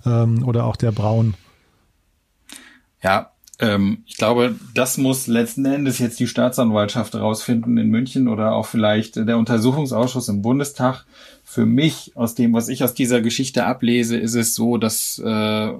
ähm, 0.06 0.46
oder 0.46 0.64
auch 0.64 0.76
der 0.76 0.92
Braun. 0.92 1.34
Ja, 3.02 3.32
ähm, 3.58 4.02
ich 4.06 4.16
glaube, 4.16 4.56
das 4.74 4.96
muss 4.96 5.26
letzten 5.26 5.64
Endes 5.66 5.98
jetzt 5.98 6.20
die 6.20 6.26
Staatsanwaltschaft 6.26 7.14
rausfinden 7.14 7.76
in 7.76 7.90
München 7.90 8.28
oder 8.28 8.52
auch 8.54 8.66
vielleicht 8.66 9.16
der 9.16 9.36
Untersuchungsausschuss 9.36 10.28
im 10.28 10.40
Bundestag. 10.40 11.04
Für 11.44 11.66
mich, 11.66 12.12
aus 12.16 12.34
dem, 12.34 12.54
was 12.54 12.68
ich 12.68 12.82
aus 12.82 12.94
dieser 12.94 13.20
Geschichte 13.20 13.66
ablese, 13.66 14.16
ist 14.16 14.34
es 14.34 14.54
so, 14.54 14.78
dass 14.78 15.18
äh, 15.18 15.72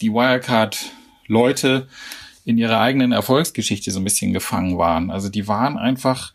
die 0.00 0.12
Wirecard-Leute 0.12 1.88
in 2.44 2.56
ihrer 2.56 2.80
eigenen 2.80 3.12
Erfolgsgeschichte 3.12 3.90
so 3.90 4.00
ein 4.00 4.04
bisschen 4.04 4.32
gefangen 4.32 4.78
waren. 4.78 5.10
Also 5.10 5.28
die 5.28 5.48
waren 5.48 5.76
einfach 5.76 6.32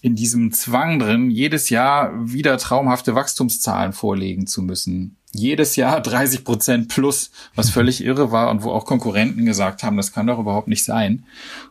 in 0.00 0.14
diesem 0.14 0.52
Zwang 0.52 1.00
drin, 1.00 1.32
jedes 1.32 1.70
Jahr 1.70 2.12
wieder 2.14 2.56
traumhafte 2.58 3.16
Wachstumszahlen 3.16 3.92
vorlegen 3.92 4.46
zu 4.46 4.62
müssen. 4.62 5.16
Jedes 5.32 5.74
Jahr 5.74 6.00
30 6.00 6.44
Prozent 6.44 6.88
plus, 6.88 7.32
was 7.56 7.70
völlig 7.70 8.04
irre 8.04 8.30
war 8.30 8.50
und 8.50 8.62
wo 8.62 8.70
auch 8.70 8.84
Konkurrenten 8.84 9.44
gesagt 9.44 9.82
haben, 9.82 9.96
das 9.96 10.12
kann 10.12 10.28
doch 10.28 10.38
überhaupt 10.38 10.68
nicht 10.68 10.84
sein. 10.84 11.24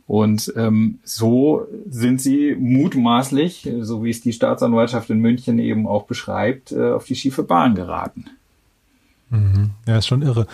Und 0.06 0.54
ähm, 0.58 1.00
so 1.06 1.66
sind 1.90 2.22
sie 2.22 2.56
mutmaßlich, 2.60 3.70
so 3.80 4.04
wie 4.04 4.10
es 4.10 4.20
die 4.20 4.34
Staatsanwaltschaft 4.34 5.10
in 5.10 5.20
München 5.20 5.58
eben 5.58 5.88
auch 5.88 6.04
beschreibt, 6.04 6.74
äh, 6.74 6.92
auf 6.92 7.06
die 7.06 7.16
schiefe 7.16 7.44
Bahn 7.44 7.76
geraten. 7.76 8.26
Mhm. 9.30 9.72
Ja, 9.88 9.98
ist 9.98 10.08
schon 10.08 10.22
irre. 10.22 10.46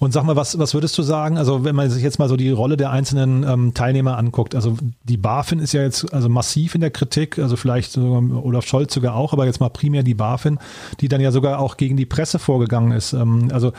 Und 0.00 0.12
sag 0.12 0.24
mal, 0.24 0.36
was, 0.36 0.58
was 0.58 0.74
würdest 0.74 0.98
du 0.98 1.02
sagen? 1.02 1.38
Also, 1.38 1.64
wenn 1.64 1.76
man 1.76 1.88
sich 1.90 2.02
jetzt 2.02 2.18
mal 2.18 2.28
so 2.28 2.36
die 2.36 2.50
Rolle 2.50 2.76
der 2.76 2.90
einzelnen 2.90 3.44
ähm, 3.44 3.72
Teilnehmer 3.72 4.18
anguckt, 4.18 4.54
also 4.54 4.76
die 5.04 5.16
BaFin 5.16 5.60
ist 5.60 5.72
ja 5.72 5.82
jetzt 5.82 6.12
also 6.12 6.28
massiv 6.28 6.74
in 6.74 6.80
der 6.80 6.90
Kritik, 6.90 7.38
also 7.38 7.56
vielleicht 7.56 7.92
sogar 7.92 8.44
Olaf 8.44 8.66
Scholz 8.66 8.92
sogar 8.92 9.14
auch, 9.14 9.32
aber 9.32 9.46
jetzt 9.46 9.60
mal 9.60 9.68
primär 9.68 10.02
die 10.02 10.14
BaFin, 10.14 10.58
die 11.00 11.08
dann 11.08 11.20
ja 11.20 11.30
sogar 11.30 11.60
auch 11.60 11.76
gegen 11.76 11.96
die 11.96 12.06
Presse 12.06 12.38
vorgegangen 12.38 12.92
ist. 12.92 13.12
Ähm, 13.12 13.48
also 13.52 13.72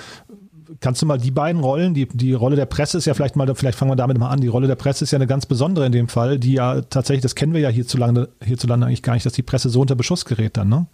kannst 0.79 1.01
du 1.01 1.05
mal 1.05 1.17
die 1.17 1.31
beiden 1.31 1.61
Rollen, 1.61 1.93
die, 1.93 2.07
die 2.07 2.33
Rolle 2.33 2.55
der 2.55 2.65
Presse 2.65 2.97
ist 2.97 3.05
ja 3.05 3.13
vielleicht 3.13 3.35
mal, 3.35 3.53
vielleicht 3.55 3.77
fangen 3.77 3.91
wir 3.91 3.95
damit 3.95 4.17
mal 4.17 4.29
an, 4.29 4.41
die 4.41 4.47
Rolle 4.47 4.67
der 4.67 4.75
Presse 4.75 5.03
ist 5.03 5.11
ja 5.11 5.17
eine 5.17 5.27
ganz 5.27 5.45
besondere 5.45 5.85
in 5.85 5.91
dem 5.91 6.07
Fall, 6.07 6.39
die 6.39 6.53
ja 6.53 6.81
tatsächlich, 6.81 7.23
das 7.23 7.35
kennen 7.35 7.53
wir 7.53 7.61
ja 7.61 7.69
hierzulande, 7.69 8.29
hierzulande 8.43 8.85
eigentlich 8.85 9.03
gar 9.03 9.13
nicht, 9.13 9.25
dass 9.25 9.33
die 9.33 9.43
Presse 9.43 9.69
so 9.69 9.81
unter 9.81 9.95
Beschuss 9.95 10.25
gerät 10.25 10.57
dann, 10.57 10.69
ne? 10.69 10.85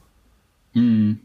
Hm. 0.74 1.20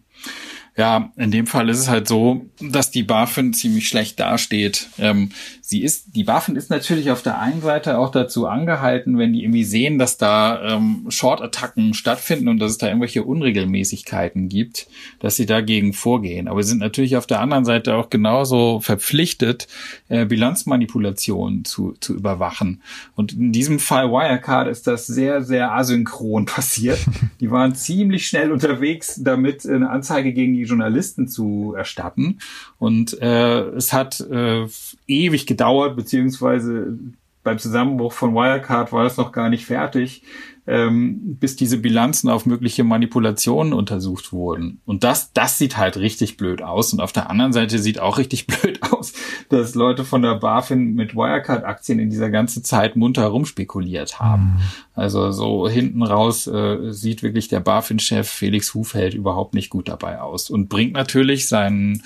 Ja, 0.79 1.11
in 1.17 1.33
dem 1.33 1.49
Fall 1.49 1.69
ist 1.71 1.81
es 1.81 1.89
halt 1.89 2.07
so, 2.07 2.47
dass 2.61 2.93
die 2.93 3.03
BaFin 3.03 3.53
ziemlich 3.53 3.89
schlecht 3.89 4.21
dasteht. 4.21 4.89
Ähm, 5.01 5.31
sie 5.61 5.83
ist, 5.83 6.15
die 6.15 6.23
BaFin 6.23 6.55
ist 6.55 6.71
natürlich 6.71 7.11
auf 7.11 7.21
der 7.21 7.41
einen 7.41 7.63
Seite 7.63 7.99
auch 7.99 8.13
dazu 8.13 8.47
angehalten, 8.47 9.19
wenn 9.19 9.33
die 9.33 9.43
irgendwie 9.43 9.65
sehen, 9.65 9.99
dass 9.99 10.19
da 10.19 10.77
ähm, 10.77 11.07
Short-Attacken 11.09 11.95
stattfinden 11.95 12.47
und 12.47 12.61
dass 12.61 12.71
es 12.71 12.79
da 12.79 12.87
irgendwelche 12.87 13.25
Unregelmäßigkeiten 13.25 14.49
gibt, 14.49 14.87
dass 15.19 15.35
sie 15.35 15.47
dagegen 15.47 15.95
vorgehen. 15.95 16.47
Aber 16.47 16.63
sie 16.63 16.69
sind 16.69 16.79
natürlich 16.79 17.17
auf 17.17 17.27
der 17.27 17.41
anderen 17.41 17.65
Seite 17.65 17.97
auch 17.97 18.09
genauso 18.09 18.79
verpflichtet, 18.79 19.67
äh, 20.09 20.27
Bilanzmanipulationen 20.27 21.65
zu, 21.65 21.97
zu 21.99 22.15
überwachen. 22.15 22.83
Und 23.17 23.33
in 23.33 23.51
diesem 23.51 23.81
Fall 23.81 24.13
Wirecard 24.13 24.69
ist 24.69 24.87
das 24.87 25.09
sehr, 25.09 25.43
sehr 25.43 25.73
asynchron 25.73 26.45
passiert. 26.47 27.01
Die 27.41 27.51
waren 27.51 27.75
ziemlich 27.75 28.29
schnell 28.29 28.53
unterwegs, 28.53 29.21
damit 29.21 29.67
eine 29.67 29.91
Anzeige 29.91 30.33
gegen 30.33 30.55
die 30.55 30.68
Journalisten 30.69 31.29
zu 31.29 31.75
erstatten. 31.77 32.39
Und 32.79 33.21
äh, 33.21 33.61
es 33.71 33.93
hat 33.93 34.21
äh, 34.21 34.67
ewig 35.07 35.47
gedauert, 35.47 35.97
beziehungsweise 35.97 36.99
beim 37.43 37.59
Zusammenbruch 37.59 38.13
von 38.13 38.35
Wirecard 38.35 38.93
war 38.93 39.05
das 39.05 39.17
noch 39.17 39.33
gar 39.33 39.49
nicht 39.49 39.65
fertig, 39.65 40.23
ähm, 40.69 41.37
bis 41.41 41.57
diese 41.57 41.79
Bilanzen 41.79 42.29
auf 42.29 42.45
mögliche 42.45 42.85
Manipulationen 42.85 43.73
untersucht 43.73 44.33
wurden. 44.33 44.83
Und 44.85 45.03
das, 45.03 45.33
das 45.33 45.57
sieht 45.57 45.79
halt 45.79 45.97
richtig 45.97 46.37
blöd 46.37 46.63
aus. 46.63 46.93
Und 46.93 47.01
auf 47.01 47.11
der 47.11 47.31
anderen 47.31 47.55
Seite 47.55 47.79
sieht 47.79 47.99
auch 48.01 48.19
richtig 48.19 48.47
blöd 48.47 48.83
aus, 48.93 49.15
dass 49.49 49.75
Leute 49.75 50.05
von 50.05 50.21
der 50.21 50.35
BaFin 50.35 50.93
mit 50.93 51.17
Wirecard-Aktien 51.17 51.99
in 51.99 52.11
dieser 52.11 52.29
ganzen 52.29 52.65
Zeit 52.65 52.97
munter 52.97 53.23
herumspekuliert 53.23 54.21
haben. 54.21 54.43
Mhm. 54.43 54.61
Also 54.95 55.31
so 55.31 55.69
hinten 55.69 56.03
raus 56.03 56.47
äh, 56.47 56.93
sieht 56.93 57.23
wirklich 57.23 57.49
der 57.49 57.61
BaFin-Chef 57.61 58.29
Felix 58.29 58.75
Hufeld 58.75 59.15
überhaupt 59.15 59.55
nicht 59.55 59.71
gut 59.71 59.89
dabei 59.89 60.21
aus 60.21 60.51
und 60.51 60.69
bringt 60.69 60.93
natürlich 60.93 61.49
seinen 61.49 62.03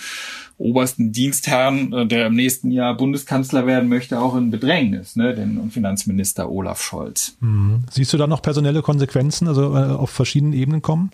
obersten 0.62 1.12
Dienstherrn, 1.12 1.92
äh, 1.92 2.06
der 2.06 2.28
im 2.28 2.34
nächsten 2.34 2.70
Jahr 2.70 2.96
Bundeskanzler 2.96 3.66
werden 3.66 3.88
möchte, 3.88 4.20
auch 4.20 4.36
in 4.36 4.50
Bedrängnis, 4.50 5.16
ne, 5.16 5.34
den 5.34 5.70
Finanzminister 5.70 6.50
Olaf 6.50 6.80
Scholz. 6.80 7.36
Mhm. 7.40 7.84
Siehst 7.90 8.12
du 8.12 8.16
da 8.16 8.26
noch 8.26 8.42
personelle 8.42 8.82
Konsequenzen, 8.82 9.48
also 9.48 9.76
äh, 9.76 9.90
auf 9.90 10.10
verschiedenen 10.10 10.52
Ebenen 10.52 10.82
kommen? 10.82 11.10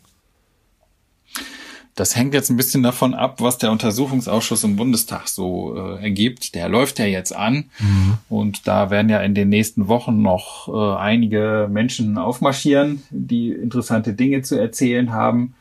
Das 1.95 2.15
hängt 2.15 2.33
jetzt 2.33 2.49
ein 2.49 2.57
bisschen 2.57 2.85
davon 2.85 3.13
ab, 3.13 3.41
was 3.41 3.59
der 3.59 3.73
Untersuchungsausschuss 3.73 4.63
im 4.63 4.77
Bundestag 4.77 5.27
so 5.27 5.75
äh, 5.77 6.01
ergibt. 6.01 6.55
Der 6.55 6.69
läuft 6.69 7.01
ja 7.01 7.07
jetzt 7.07 7.35
an 7.35 7.65
mhm. 7.81 8.19
und 8.29 8.69
da 8.69 8.91
werden 8.91 9.09
ja 9.09 9.21
in 9.21 9.35
den 9.35 9.49
nächsten 9.49 9.89
Wochen 9.89 10.23
noch 10.23 10.69
äh, 10.69 10.97
einige 10.97 11.69
Menschen 11.69 12.17
aufmarschieren, 12.17 13.03
die 13.11 13.51
interessante 13.51 14.13
Dinge 14.13 14.43
zu 14.43 14.55
erzählen 14.55 15.11
haben. 15.11 15.55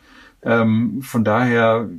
Ähm, 0.44 1.01
von 1.01 1.24
daher, 1.24 1.89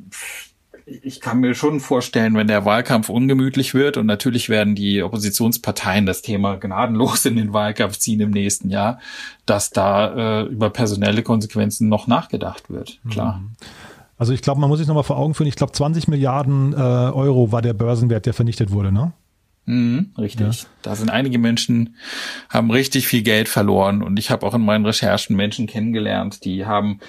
ich 1.03 1.21
kann 1.21 1.41
mir 1.41 1.55
schon 1.55 1.81
vorstellen, 1.81 2.35
wenn 2.35 2.47
der 2.47 2.65
Wahlkampf 2.65 3.09
ungemütlich 3.09 3.75
wird 3.75 3.97
und 3.97 4.07
natürlich 4.07 4.49
werden 4.49 4.75
die 4.75 5.03
Oppositionsparteien 5.03 6.07
das 6.07 6.23
Thema 6.23 6.57
gnadenlos 6.57 7.25
in 7.25 7.37
den 7.37 7.53
Wahlkampf 7.53 7.99
ziehen 7.99 8.21
im 8.21 8.31
nächsten 8.31 8.71
Jahr, 8.71 8.99
dass 9.47 9.71
da 9.71 10.43
äh, 10.43 10.45
über 10.45 10.71
personelle 10.71 11.23
Konsequenzen 11.23 11.89
noch 11.89 12.07
nachgedacht 12.07 12.71
wird. 12.71 13.01
Klar. 13.11 13.39
Mhm. 13.39 13.51
Also 14.17 14.33
ich 14.33 14.43
glaube, 14.43 14.61
man 14.61 14.69
muss 14.69 14.79
sich 14.79 14.89
nochmal 14.89 15.05
vor 15.05 15.17
Augen 15.17 15.35
führen, 15.35 15.47
ich 15.47 15.57
glaube 15.57 15.73
20 15.73 16.09
Milliarden 16.09 16.73
äh, 16.73 16.77
Euro 16.77 17.53
war 17.53 17.63
der 17.63 17.75
Börsenwert, 17.75 18.27
der 18.27 18.35
vernichtet 18.35 18.73
wurde, 18.73 18.91
ne? 18.91 19.13
Mhm, 19.67 20.13
richtig. 20.17 20.63
Ja. 20.63 20.69
Da 20.83 20.97
sind 20.97 21.11
einige 21.11 21.39
Menschen, 21.39 21.97
haben 22.49 22.71
richtig 22.71 23.07
viel 23.07 23.23
Geld 23.23 23.49
verloren 23.49 24.03
und 24.03 24.19
ich 24.19 24.31
habe 24.31 24.47
auch 24.47 24.55
in 24.55 24.65
meinen 24.65 24.87
Recherchen 24.87 25.37
Menschen 25.37 25.67
kennengelernt, 25.67 26.45
die 26.45 26.65
haben 26.65 27.01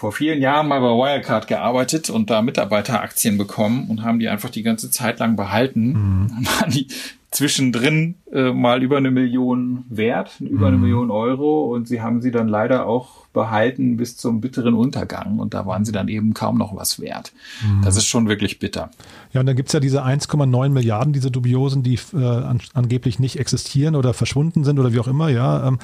vor 0.00 0.12
vielen 0.12 0.40
Jahren 0.40 0.66
mal 0.66 0.80
bei 0.80 0.86
Wirecard 0.86 1.46
gearbeitet 1.46 2.08
und 2.08 2.30
da 2.30 2.40
Mitarbeiteraktien 2.40 3.36
bekommen 3.36 3.90
und 3.90 4.02
haben 4.02 4.18
die 4.18 4.30
einfach 4.30 4.48
die 4.48 4.62
ganze 4.62 4.90
Zeit 4.90 5.18
lang 5.18 5.36
behalten. 5.36 5.88
Mhm. 5.88 6.28
Dann 6.34 6.46
waren 6.46 6.70
die 6.70 6.86
zwischendrin 7.30 8.16
äh, 8.32 8.52
mal 8.52 8.82
über 8.82 8.96
eine 8.96 9.12
Million 9.12 9.84
wert, 9.88 10.40
über 10.40 10.66
eine 10.66 10.76
mhm. 10.76 10.82
Million 10.82 11.10
Euro 11.12 11.72
und 11.72 11.86
sie 11.86 12.02
haben 12.02 12.20
sie 12.20 12.32
dann 12.32 12.48
leider 12.48 12.86
auch 12.86 13.26
behalten 13.32 13.96
bis 13.96 14.16
zum 14.16 14.40
bitteren 14.40 14.74
Untergang 14.74 15.38
und 15.38 15.54
da 15.54 15.64
waren 15.64 15.84
sie 15.84 15.92
dann 15.92 16.08
eben 16.08 16.34
kaum 16.34 16.58
noch 16.58 16.74
was 16.74 16.98
wert. 16.98 17.32
Mhm. 17.62 17.82
Das 17.82 17.96
ist 17.96 18.06
schon 18.06 18.28
wirklich 18.28 18.58
bitter. 18.58 18.90
Ja, 19.32 19.40
und 19.40 19.46
dann 19.46 19.54
gibt's 19.54 19.72
ja 19.72 19.78
diese 19.78 20.04
1,9 20.04 20.70
Milliarden, 20.70 21.12
diese 21.12 21.30
dubiosen, 21.30 21.84
die 21.84 22.00
äh, 22.12 22.18
an, 22.18 22.60
angeblich 22.74 23.20
nicht 23.20 23.38
existieren 23.38 23.94
oder 23.94 24.12
verschwunden 24.12 24.64
sind 24.64 24.80
oder 24.80 24.92
wie 24.92 24.98
auch 24.98 25.08
immer, 25.08 25.28
ja. 25.28 25.68
Ähm, 25.68 25.78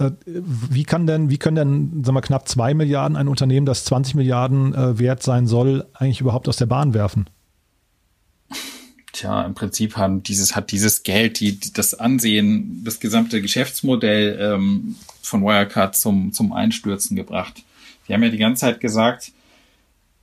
äh, 0.00 0.10
wie 0.26 0.82
kann 0.82 1.06
denn, 1.06 1.30
wie 1.30 1.38
können 1.38 1.56
denn, 1.56 2.04
sagen 2.04 2.16
wir, 2.16 2.22
knapp 2.22 2.48
zwei 2.48 2.74
Milliarden 2.74 3.16
ein 3.16 3.28
Unternehmen, 3.28 3.66
das 3.66 3.84
20 3.84 4.16
Milliarden 4.16 4.74
äh, 4.74 4.98
wert 4.98 5.22
sein 5.22 5.46
soll, 5.46 5.86
eigentlich 5.94 6.20
überhaupt 6.20 6.48
aus 6.48 6.56
der 6.56 6.66
Bahn 6.66 6.92
werfen? 6.92 7.26
Tja, 9.18 9.42
im 9.42 9.54
Prinzip 9.54 9.96
haben 9.96 10.22
dieses, 10.22 10.54
hat 10.54 10.70
dieses 10.70 11.02
Geld, 11.02 11.40
die, 11.40 11.58
das 11.72 11.94
Ansehen, 11.94 12.84
das 12.84 13.00
gesamte 13.00 13.42
Geschäftsmodell 13.42 14.38
ähm, 14.40 14.94
von 15.22 15.42
Wirecard 15.42 15.96
zum, 15.96 16.32
zum 16.32 16.52
Einstürzen 16.52 17.16
gebracht. 17.16 17.64
Wir 18.06 18.14
haben 18.14 18.22
ja 18.22 18.28
die 18.28 18.38
ganze 18.38 18.60
Zeit 18.60 18.78
gesagt, 18.78 19.32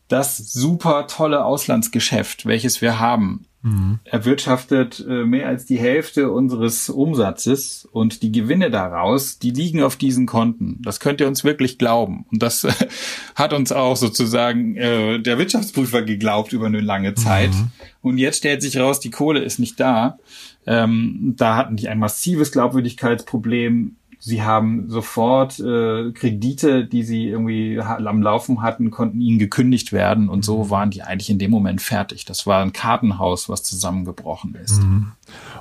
das 0.07 0.37
super 0.37 1.07
tolle 1.07 1.43
Auslandsgeschäft, 1.43 2.45
welches 2.45 2.79
wir 2.79 2.97
haben, 2.97 3.45
mhm. 3.65 3.99
erwirtschaftet 4.05 5.03
äh, 5.07 5.25
mehr 5.25 5.47
als 5.47 5.65
die 5.65 5.77
Hälfte 5.77 6.31
unseres 6.31 6.89
Umsatzes 6.89 7.87
und 7.91 8.21
die 8.21 8.31
Gewinne 8.31 8.69
daraus, 8.69 9.39
die 9.39 9.49
liegen 9.49 9.81
auf 9.81 9.95
diesen 9.95 10.25
Konten. 10.27 10.81
Das 10.83 10.99
könnt 10.99 11.19
ihr 11.19 11.27
uns 11.27 11.43
wirklich 11.43 11.77
glauben. 11.77 12.25
Und 12.31 12.41
das 12.41 12.65
hat 13.35 13.53
uns 13.53 13.71
auch 13.71 13.97
sozusagen 13.97 14.77
äh, 14.77 15.19
der 15.19 15.37
Wirtschaftsprüfer 15.37 16.03
geglaubt 16.03 16.53
über 16.53 16.67
eine 16.67 16.81
lange 16.81 17.15
Zeit. 17.15 17.51
Mhm. 17.51 17.71
Und 18.01 18.17
jetzt 18.19 18.37
stellt 18.37 18.61
sich 18.61 18.77
raus, 18.77 18.99
die 18.99 19.09
Kohle 19.09 19.41
ist 19.41 19.59
nicht 19.59 19.79
da. 19.79 20.19
Ähm, 20.67 21.33
da 21.37 21.55
hatten 21.55 21.75
die 21.75 21.89
ein 21.89 21.99
massives 21.99 22.51
Glaubwürdigkeitsproblem 22.51 23.95
Sie 24.27 24.41
haben 24.41 24.89
sofort 24.89 25.59
äh, 25.59 26.11
Kredite, 26.11 26.83
die 26.83 27.03
sie 27.03 27.27
irgendwie 27.27 27.79
am 27.79 28.23
Laufen 28.23 28.63
hatten, 28.63 28.89
konnten 28.89 29.21
ihnen 29.21 29.37
gekündigt 29.37 29.93
werden 29.93 30.29
und 30.29 30.43
so 30.43 30.63
mhm. 30.63 30.69
waren 30.71 30.89
die 30.89 31.03
eigentlich 31.03 31.29
in 31.29 31.37
dem 31.37 31.51
Moment 31.51 31.79
fertig. 31.79 32.25
Das 32.25 32.47
war 32.47 32.63
ein 32.63 32.73
Kartenhaus, 32.73 33.49
was 33.49 33.61
zusammengebrochen 33.61 34.55
ist. 34.55 34.81
Mhm. 34.81 35.11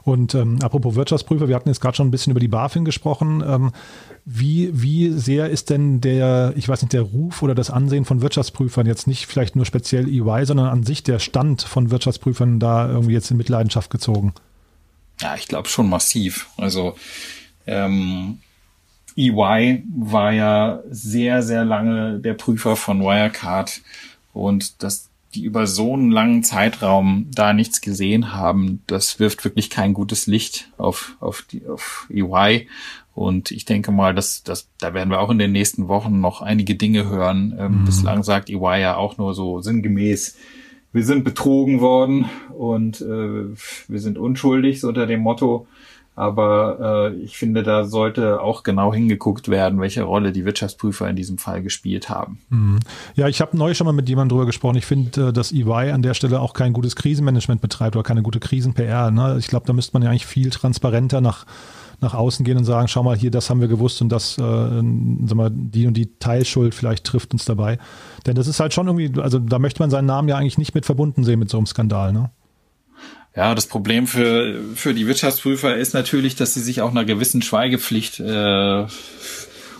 Und 0.02 0.34
ähm, 0.34 0.60
apropos 0.62 0.94
Wirtschaftsprüfer, 0.94 1.46
wir 1.46 1.56
hatten 1.56 1.68
jetzt 1.68 1.82
gerade 1.82 1.94
schon 1.94 2.08
ein 2.08 2.10
bisschen 2.10 2.30
über 2.30 2.40
die 2.40 2.48
BaFin 2.48 2.86
gesprochen. 2.86 3.44
Ähm, 3.46 3.72
wie, 4.24 4.70
wie 4.72 5.10
sehr 5.10 5.50
ist 5.50 5.68
denn 5.68 6.00
der, 6.00 6.54
ich 6.56 6.66
weiß 6.66 6.80
nicht, 6.80 6.94
der 6.94 7.02
Ruf 7.02 7.42
oder 7.42 7.54
das 7.54 7.68
Ansehen 7.68 8.06
von 8.06 8.22
Wirtschaftsprüfern 8.22 8.86
jetzt 8.86 9.06
nicht 9.06 9.26
vielleicht 9.26 9.56
nur 9.56 9.66
speziell 9.66 10.08
EY, 10.08 10.46
sondern 10.46 10.68
an 10.68 10.84
sich 10.84 11.02
der 11.02 11.18
Stand 11.18 11.60
von 11.60 11.90
Wirtschaftsprüfern 11.90 12.60
da 12.60 12.88
irgendwie 12.88 13.12
jetzt 13.12 13.30
in 13.30 13.36
Mitleidenschaft 13.36 13.90
gezogen? 13.90 14.32
Ja, 15.20 15.34
ich 15.34 15.48
glaube 15.48 15.68
schon 15.68 15.90
massiv. 15.90 16.48
Also 16.56 16.96
ähm, 17.66 18.38
EY 19.16 19.84
war 19.96 20.32
ja 20.32 20.80
sehr, 20.90 21.42
sehr 21.42 21.64
lange 21.64 22.18
der 22.18 22.34
Prüfer 22.34 22.76
von 22.76 23.00
Wirecard 23.00 23.80
und 24.32 24.82
dass 24.82 25.10
die 25.34 25.44
über 25.44 25.66
so 25.66 25.94
einen 25.94 26.10
langen 26.10 26.42
Zeitraum 26.42 27.26
da 27.34 27.52
nichts 27.52 27.80
gesehen 27.80 28.32
haben, 28.32 28.82
das 28.86 29.18
wirft 29.18 29.44
wirklich 29.44 29.70
kein 29.70 29.94
gutes 29.94 30.26
Licht 30.26 30.70
auf, 30.78 31.16
auf, 31.20 31.42
die, 31.42 31.66
auf 31.66 32.06
EY. 32.10 32.68
Und 33.14 33.50
ich 33.50 33.64
denke 33.64 33.92
mal, 33.92 34.14
dass, 34.14 34.42
dass 34.42 34.68
da 34.78 34.94
werden 34.94 35.10
wir 35.10 35.20
auch 35.20 35.30
in 35.30 35.38
den 35.38 35.52
nächsten 35.52 35.88
Wochen 35.88 36.20
noch 36.20 36.42
einige 36.42 36.74
Dinge 36.74 37.08
hören. 37.08 37.54
Ähm, 37.58 37.80
mhm. 37.80 37.84
Bislang 37.84 38.22
sagt 38.22 38.50
EY 38.50 38.80
ja 38.80 38.96
auch 38.96 39.18
nur 39.18 39.34
so 39.34 39.60
sinngemäß, 39.60 40.36
wir 40.92 41.04
sind 41.04 41.24
betrogen 41.24 41.80
worden 41.80 42.26
und 42.56 43.00
äh, 43.00 43.46
wir 43.88 44.00
sind 44.00 44.16
unschuldig, 44.16 44.80
so 44.80 44.88
unter 44.88 45.06
dem 45.06 45.20
Motto. 45.20 45.66
Aber 46.16 47.10
äh, 47.12 47.16
ich 47.16 47.36
finde, 47.36 47.62
da 47.62 47.84
sollte 47.84 48.40
auch 48.40 48.62
genau 48.62 48.94
hingeguckt 48.94 49.48
werden, 49.48 49.80
welche 49.80 50.02
Rolle 50.02 50.30
die 50.30 50.44
Wirtschaftsprüfer 50.44 51.08
in 51.08 51.16
diesem 51.16 51.38
Fall 51.38 51.62
gespielt 51.62 52.08
haben. 52.08 52.38
Mhm. 52.50 52.78
Ja, 53.16 53.28
ich 53.28 53.40
habe 53.40 53.56
neu 53.56 53.74
schon 53.74 53.86
mal 53.86 53.92
mit 53.92 54.08
jemandem 54.08 54.36
drüber 54.36 54.46
gesprochen. 54.46 54.76
Ich 54.76 54.86
finde, 54.86 55.28
äh, 55.28 55.32
dass 55.32 55.52
EY 55.52 55.90
an 55.90 56.02
der 56.02 56.14
Stelle 56.14 56.40
auch 56.40 56.52
kein 56.52 56.72
gutes 56.72 56.94
Krisenmanagement 56.94 57.60
betreibt 57.60 57.96
oder 57.96 58.04
keine 58.04 58.22
gute 58.22 58.38
Krisen-PR. 58.38 59.10
Ne? 59.10 59.36
Ich 59.40 59.48
glaube, 59.48 59.66
da 59.66 59.72
müsste 59.72 59.94
man 59.94 60.02
ja 60.02 60.10
eigentlich 60.10 60.26
viel 60.26 60.50
transparenter 60.50 61.20
nach 61.20 61.46
nach 62.00 62.14
außen 62.14 62.44
gehen 62.44 62.58
und 62.58 62.64
sagen, 62.64 62.88
schau 62.88 63.02
mal 63.02 63.16
hier, 63.16 63.30
das 63.30 63.50
haben 63.50 63.60
wir 63.60 63.68
gewusst 63.68 64.02
und 64.02 64.10
das, 64.10 64.36
äh, 64.36 64.40
sag 64.40 65.34
mal, 65.34 65.50
die 65.50 65.86
und 65.86 65.94
die 65.94 66.18
Teilschuld 66.18 66.74
vielleicht 66.74 67.04
trifft 67.04 67.32
uns 67.32 67.44
dabei. 67.44 67.78
Denn 68.26 68.34
das 68.34 68.46
ist 68.46 68.60
halt 68.60 68.74
schon 68.74 68.86
irgendwie, 68.86 69.20
also 69.20 69.38
da 69.38 69.58
möchte 69.58 69.80
man 69.80 69.90
seinen 69.90 70.06
Namen 70.06 70.28
ja 70.28 70.36
eigentlich 70.36 70.58
nicht 70.58 70.74
mit 70.74 70.86
verbunden 70.86 71.24
sehen 71.24 71.38
mit 71.38 71.50
so 71.50 71.56
einem 71.56 71.66
Skandal, 71.66 72.12
ne? 72.12 72.30
Ja, 73.36 73.54
das 73.54 73.66
Problem 73.66 74.06
für, 74.06 74.60
für 74.74 74.94
die 74.94 75.06
Wirtschaftsprüfer 75.06 75.76
ist 75.76 75.92
natürlich, 75.92 76.36
dass 76.36 76.54
sie 76.54 76.60
sich 76.60 76.82
auch 76.82 76.90
einer 76.90 77.04
gewissen 77.04 77.42
Schweigepflicht 77.42 78.20
äh, 78.20 78.86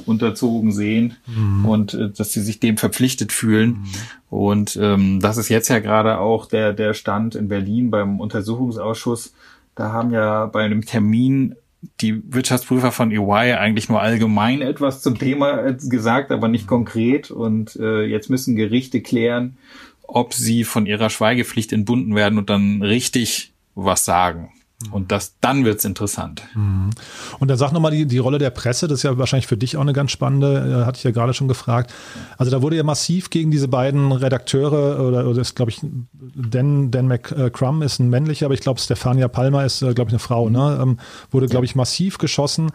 unterzogen 0.06 0.72
sehen 0.72 1.16
mhm. 1.26 1.64
und 1.64 1.94
äh, 1.94 2.10
dass 2.10 2.32
sie 2.32 2.40
sich 2.40 2.58
dem 2.58 2.76
verpflichtet 2.76 3.30
fühlen. 3.30 3.70
Mhm. 3.70 3.86
Und 4.28 4.78
ähm, 4.80 5.20
das 5.20 5.36
ist 5.36 5.48
jetzt 5.50 5.68
ja 5.68 5.78
gerade 5.78 6.18
auch 6.18 6.46
der, 6.46 6.72
der 6.72 6.94
Stand 6.94 7.36
in 7.36 7.48
Berlin 7.48 7.90
beim 7.90 8.20
Untersuchungsausschuss. 8.20 9.34
Da 9.76 9.92
haben 9.92 10.10
ja 10.10 10.46
bei 10.46 10.64
einem 10.64 10.84
Termin 10.84 11.54
die 12.00 12.22
Wirtschaftsprüfer 12.32 12.92
von 12.92 13.12
EY 13.12 13.52
eigentlich 13.54 13.88
nur 13.88 14.00
allgemein 14.00 14.62
etwas 14.62 15.02
zum 15.02 15.18
Thema 15.18 15.64
äh, 15.64 15.76
gesagt, 15.76 16.32
aber 16.32 16.48
nicht 16.48 16.66
konkret. 16.66 17.30
Und 17.30 17.76
äh, 17.76 18.02
jetzt 18.02 18.30
müssen 18.30 18.56
Gerichte 18.56 19.00
klären, 19.00 19.58
ob 20.06 20.34
sie 20.34 20.64
von 20.64 20.86
ihrer 20.86 21.10
Schweigepflicht 21.10 21.72
entbunden 21.72 22.14
werden 22.14 22.38
und 22.38 22.50
dann 22.50 22.82
richtig 22.82 23.52
was 23.74 24.04
sagen. 24.04 24.50
Und 24.90 25.12
das, 25.12 25.36
dann 25.40 25.64
wird's 25.64 25.84
interessant. 25.84 26.42
Mhm. 26.54 26.90
Und 27.38 27.48
dann 27.48 27.56
sag 27.56 27.72
nochmal 27.72 27.92
die, 27.92 28.06
die 28.06 28.18
Rolle 28.18 28.38
der 28.38 28.50
Presse, 28.50 28.86
das 28.86 28.98
ist 28.98 29.02
ja 29.04 29.16
wahrscheinlich 29.16 29.46
für 29.46 29.56
dich 29.56 29.76
auch 29.76 29.80
eine 29.80 29.92
ganz 29.92 30.10
spannende, 30.10 30.82
äh, 30.82 30.84
hatte 30.84 30.98
ich 30.98 31.04
ja 31.04 31.10
gerade 31.10 31.32
schon 31.32 31.48
gefragt. 31.48 31.92
Also 32.36 32.50
da 32.50 32.60
wurde 32.60 32.76
ja 32.76 32.82
massiv 32.82 33.30
gegen 33.30 33.50
diese 33.50 33.68
beiden 33.68 34.12
Redakteure, 34.12 35.00
oder, 35.00 35.26
oder 35.26 35.40
ist, 35.40 35.54
glaube 35.54 35.70
ich, 35.70 35.80
Dan, 36.12 36.90
Dan 36.90 37.08
McCrum 37.08 37.82
ist 37.82 37.98
ein 37.98 38.10
männlicher, 38.10 38.46
aber 38.46 38.54
ich 38.54 38.60
glaube, 38.60 38.80
Stefania 38.80 39.28
Palmer 39.28 39.64
ist, 39.64 39.80
äh, 39.82 39.94
glaube 39.94 40.10
ich, 40.10 40.14
eine 40.14 40.18
Frau, 40.18 40.50
ne? 40.50 40.78
Ähm, 40.82 40.98
wurde, 41.30 41.46
glaube 41.46 41.64
ich, 41.64 41.74
massiv 41.74 42.18
geschossen. 42.18 42.70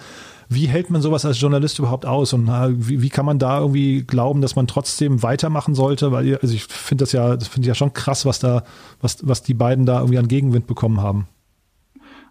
Wie 0.51 0.67
hält 0.67 0.89
man 0.89 1.01
sowas 1.01 1.25
als 1.25 1.39
Journalist 1.39 1.77
überhaupt 1.77 2.07
aus 2.07 2.33
und 2.33 2.47
wie, 2.47 3.03
wie 3.03 3.09
kann 3.09 3.25
man 3.25 3.37
da 3.37 3.59
irgendwie 3.59 4.03
glauben, 4.03 4.41
dass 4.41 4.55
man 4.55 4.65
trotzdem 4.65 5.21
weitermachen 5.21 5.75
sollte? 5.75 6.11
Weil 6.11 6.37
also 6.41 6.53
ich 6.53 6.63
finde 6.63 7.03
das 7.03 7.11
ja, 7.11 7.37
das 7.37 7.47
finde 7.47 7.65
ich 7.65 7.67
ja 7.67 7.75
schon 7.75 7.93
krass, 7.93 8.25
was 8.25 8.39
da, 8.39 8.63
was, 8.99 9.19
was 9.27 9.43
die 9.43 9.53
beiden 9.53 9.85
da 9.85 9.99
irgendwie 9.99 10.17
an 10.17 10.27
Gegenwind 10.27 10.65
bekommen 10.65 11.01
haben. 11.01 11.27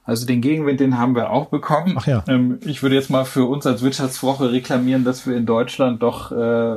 Also 0.08 0.25
den 0.25 0.40
Gegenwind, 0.40 0.80
den 0.80 0.96
haben 0.96 1.14
wir 1.14 1.30
auch 1.30 1.50
bekommen. 1.50 1.96
Ach 1.98 2.06
ja. 2.06 2.25
Ähm, 2.28 2.60
ich 2.64 2.82
würde 2.82 2.94
jetzt 2.94 3.10
mal 3.10 3.26
für 3.26 3.44
uns 3.44 3.66
als 3.66 3.82
Wirtschaftswoche 3.82 4.50
reklamieren, 4.50 5.04
dass 5.04 5.26
wir 5.26 5.37
in 5.37 5.44
Deutschland 5.44 6.02
doch 6.02 6.32
äh, 6.32 6.76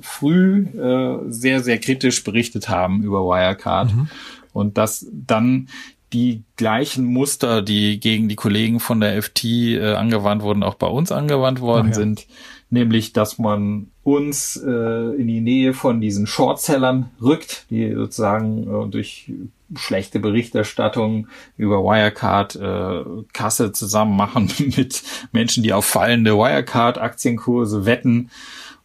früh 0.00 0.66
äh, 0.76 1.18
sehr, 1.28 1.62
sehr 1.62 1.78
kritisch 1.78 2.24
berichtet 2.24 2.68
haben 2.68 3.04
über 3.04 3.20
Wirecard. 3.20 3.94
Mhm. 3.94 4.08
Und 4.52 4.78
dass 4.78 5.06
dann 5.12 5.68
die 6.16 6.44
gleichen 6.56 7.04
Muster, 7.04 7.60
die 7.60 8.00
gegen 8.00 8.30
die 8.30 8.36
Kollegen 8.36 8.80
von 8.80 9.00
der 9.00 9.22
FT 9.22 9.44
äh, 9.44 9.92
angewandt 9.92 10.42
wurden, 10.42 10.62
auch 10.62 10.76
bei 10.76 10.86
uns 10.86 11.12
angewandt 11.12 11.60
worden 11.60 11.88
ja. 11.88 11.94
sind. 11.94 12.26
Nämlich, 12.70 13.12
dass 13.12 13.38
man 13.38 13.88
uns 14.02 14.56
äh, 14.56 14.70
in 15.14 15.28
die 15.28 15.42
Nähe 15.42 15.74
von 15.74 16.00
diesen 16.00 16.26
Shortsellern 16.26 17.10
rückt, 17.20 17.66
die 17.68 17.92
sozusagen 17.92 18.62
äh, 18.62 18.88
durch 18.88 19.30
schlechte 19.76 20.18
Berichterstattung 20.18 21.28
über 21.58 21.82
Wirecard 21.82 22.56
äh, 22.56 23.04
Kasse 23.34 23.72
zusammen 23.72 24.16
machen 24.16 24.50
mit 24.76 25.02
Menschen, 25.32 25.62
die 25.62 25.74
auf 25.74 25.84
fallende 25.84 26.32
Wirecard-Aktienkurse 26.32 27.84
wetten. 27.84 28.30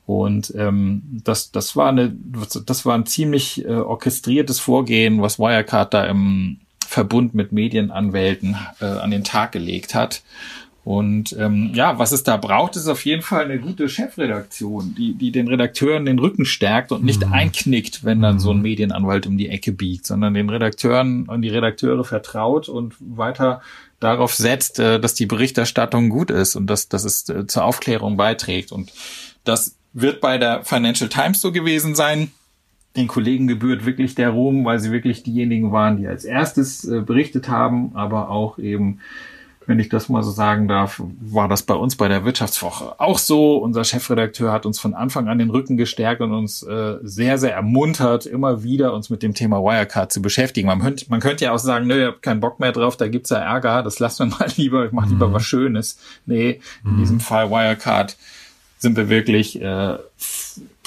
Und 0.05 0.53
ähm, 0.57 1.21
das, 1.23 1.51
das 1.51 1.77
war 1.77 1.87
eine, 1.87 2.13
das 2.65 2.85
war 2.85 2.95
ein 2.95 3.05
ziemlich 3.05 3.63
äh, 3.63 3.71
orchestriertes 3.75 4.59
Vorgehen, 4.59 5.21
was 5.21 5.39
Wirecard 5.39 5.93
da 5.93 6.03
im 6.07 6.59
Verbund 6.91 7.33
mit 7.33 7.53
Medienanwälten 7.53 8.57
äh, 8.81 8.85
an 8.85 9.11
den 9.11 9.23
Tag 9.23 9.53
gelegt 9.53 9.95
hat. 9.95 10.23
Und 10.83 11.33
ähm, 11.39 11.71
ja, 11.73 11.99
was 11.99 12.11
es 12.11 12.23
da 12.23 12.35
braucht, 12.35 12.75
ist 12.75 12.89
auf 12.89 13.05
jeden 13.05 13.21
Fall 13.21 13.45
eine 13.45 13.59
gute 13.59 13.87
Chefredaktion, 13.87 14.93
die, 14.97 15.13
die 15.13 15.31
den 15.31 15.47
Redakteuren 15.47 16.05
den 16.05 16.19
Rücken 16.19 16.43
stärkt 16.43 16.91
und 16.91 17.05
nicht 17.05 17.25
mhm. 17.25 17.31
einknickt, 17.31 18.03
wenn 18.03 18.21
dann 18.21 18.39
so 18.39 18.51
ein 18.51 18.57
mhm. 18.57 18.63
Medienanwalt 18.63 19.25
um 19.25 19.37
die 19.37 19.47
Ecke 19.47 19.71
biegt, 19.71 20.05
sondern 20.05 20.33
den 20.33 20.49
Redakteuren 20.49 21.29
und 21.29 21.43
die 21.43 21.49
Redakteure 21.49 22.03
vertraut 22.03 22.67
und 22.67 22.95
weiter 22.99 23.61
darauf 24.01 24.35
setzt, 24.35 24.79
äh, 24.79 24.99
dass 24.99 25.13
die 25.13 25.27
Berichterstattung 25.27 26.09
gut 26.09 26.29
ist 26.29 26.57
und 26.57 26.67
dass, 26.67 26.89
dass 26.89 27.05
es 27.05 27.29
äh, 27.29 27.47
zur 27.47 27.63
Aufklärung 27.63 28.17
beiträgt. 28.17 28.73
Und 28.73 28.91
das 29.45 29.77
wird 29.93 30.19
bei 30.19 30.37
der 30.37 30.65
Financial 30.65 31.09
Times 31.09 31.39
so 31.39 31.53
gewesen 31.53 31.95
sein. 31.95 32.31
Den 32.95 33.07
Kollegen 33.07 33.47
gebührt 33.47 33.85
wirklich 33.85 34.15
der 34.15 34.29
Ruhm, 34.29 34.65
weil 34.65 34.79
sie 34.79 34.91
wirklich 34.91 35.23
diejenigen 35.23 35.71
waren, 35.71 35.97
die 35.97 36.07
als 36.07 36.25
erstes 36.25 36.83
äh, 36.83 37.01
berichtet 37.01 37.47
haben, 37.47 37.91
aber 37.95 38.29
auch 38.29 38.57
eben 38.57 38.99
wenn 39.67 39.79
ich 39.79 39.89
das 39.89 40.09
mal 40.09 40.23
so 40.23 40.31
sagen 40.31 40.67
darf, 40.67 41.01
war 41.19 41.47
das 41.47 41.63
bei 41.63 41.75
uns 41.75 41.95
bei 41.95 42.07
der 42.07 42.25
Wirtschaftswoche 42.25 42.99
auch 42.99 43.19
so. 43.19 43.57
Unser 43.57 43.83
Chefredakteur 43.83 44.51
hat 44.51 44.65
uns 44.65 44.79
von 44.79 44.93
Anfang 44.93 45.27
an 45.27 45.37
den 45.37 45.49
Rücken 45.49 45.77
gestärkt 45.77 46.21
und 46.21 46.33
uns 46.33 46.63
äh, 46.63 46.97
sehr, 47.03 47.37
sehr 47.37 47.53
ermuntert, 47.53 48.25
immer 48.25 48.63
wieder 48.63 48.93
uns 48.93 49.09
mit 49.09 49.21
dem 49.21 49.33
Thema 49.33 49.61
Wirecard 49.61 50.11
zu 50.11 50.21
beschäftigen. 50.21 50.67
Man 50.67 50.81
könnte, 50.81 51.05
man 51.09 51.19
könnte 51.19 51.45
ja 51.45 51.53
auch 51.53 51.59
sagen, 51.59 51.87
nö, 51.87 51.99
ihr 51.99 52.07
habt 52.07 52.21
keinen 52.23 52.39
Bock 52.39 52.59
mehr 52.59 52.71
drauf, 52.71 52.97
da 52.97 53.07
gibt's 53.07 53.29
ja 53.29 53.37
Ärger, 53.37 53.83
das 53.83 53.99
lassen 53.99 54.31
wir 54.31 54.37
mal 54.37 54.49
lieber, 54.57 54.85
ich 54.85 54.91
mach 54.91 55.07
lieber 55.07 55.27
mhm. 55.27 55.33
was 55.33 55.43
Schönes. 55.43 55.99
Nee, 56.25 56.59
in 56.83 56.93
mhm. 56.93 56.97
diesem 56.97 57.19
Fall 57.19 57.49
Wirecard 57.51 58.17
sind 58.79 58.97
wir 58.97 59.09
wirklich 59.09 59.61
äh, 59.61 59.97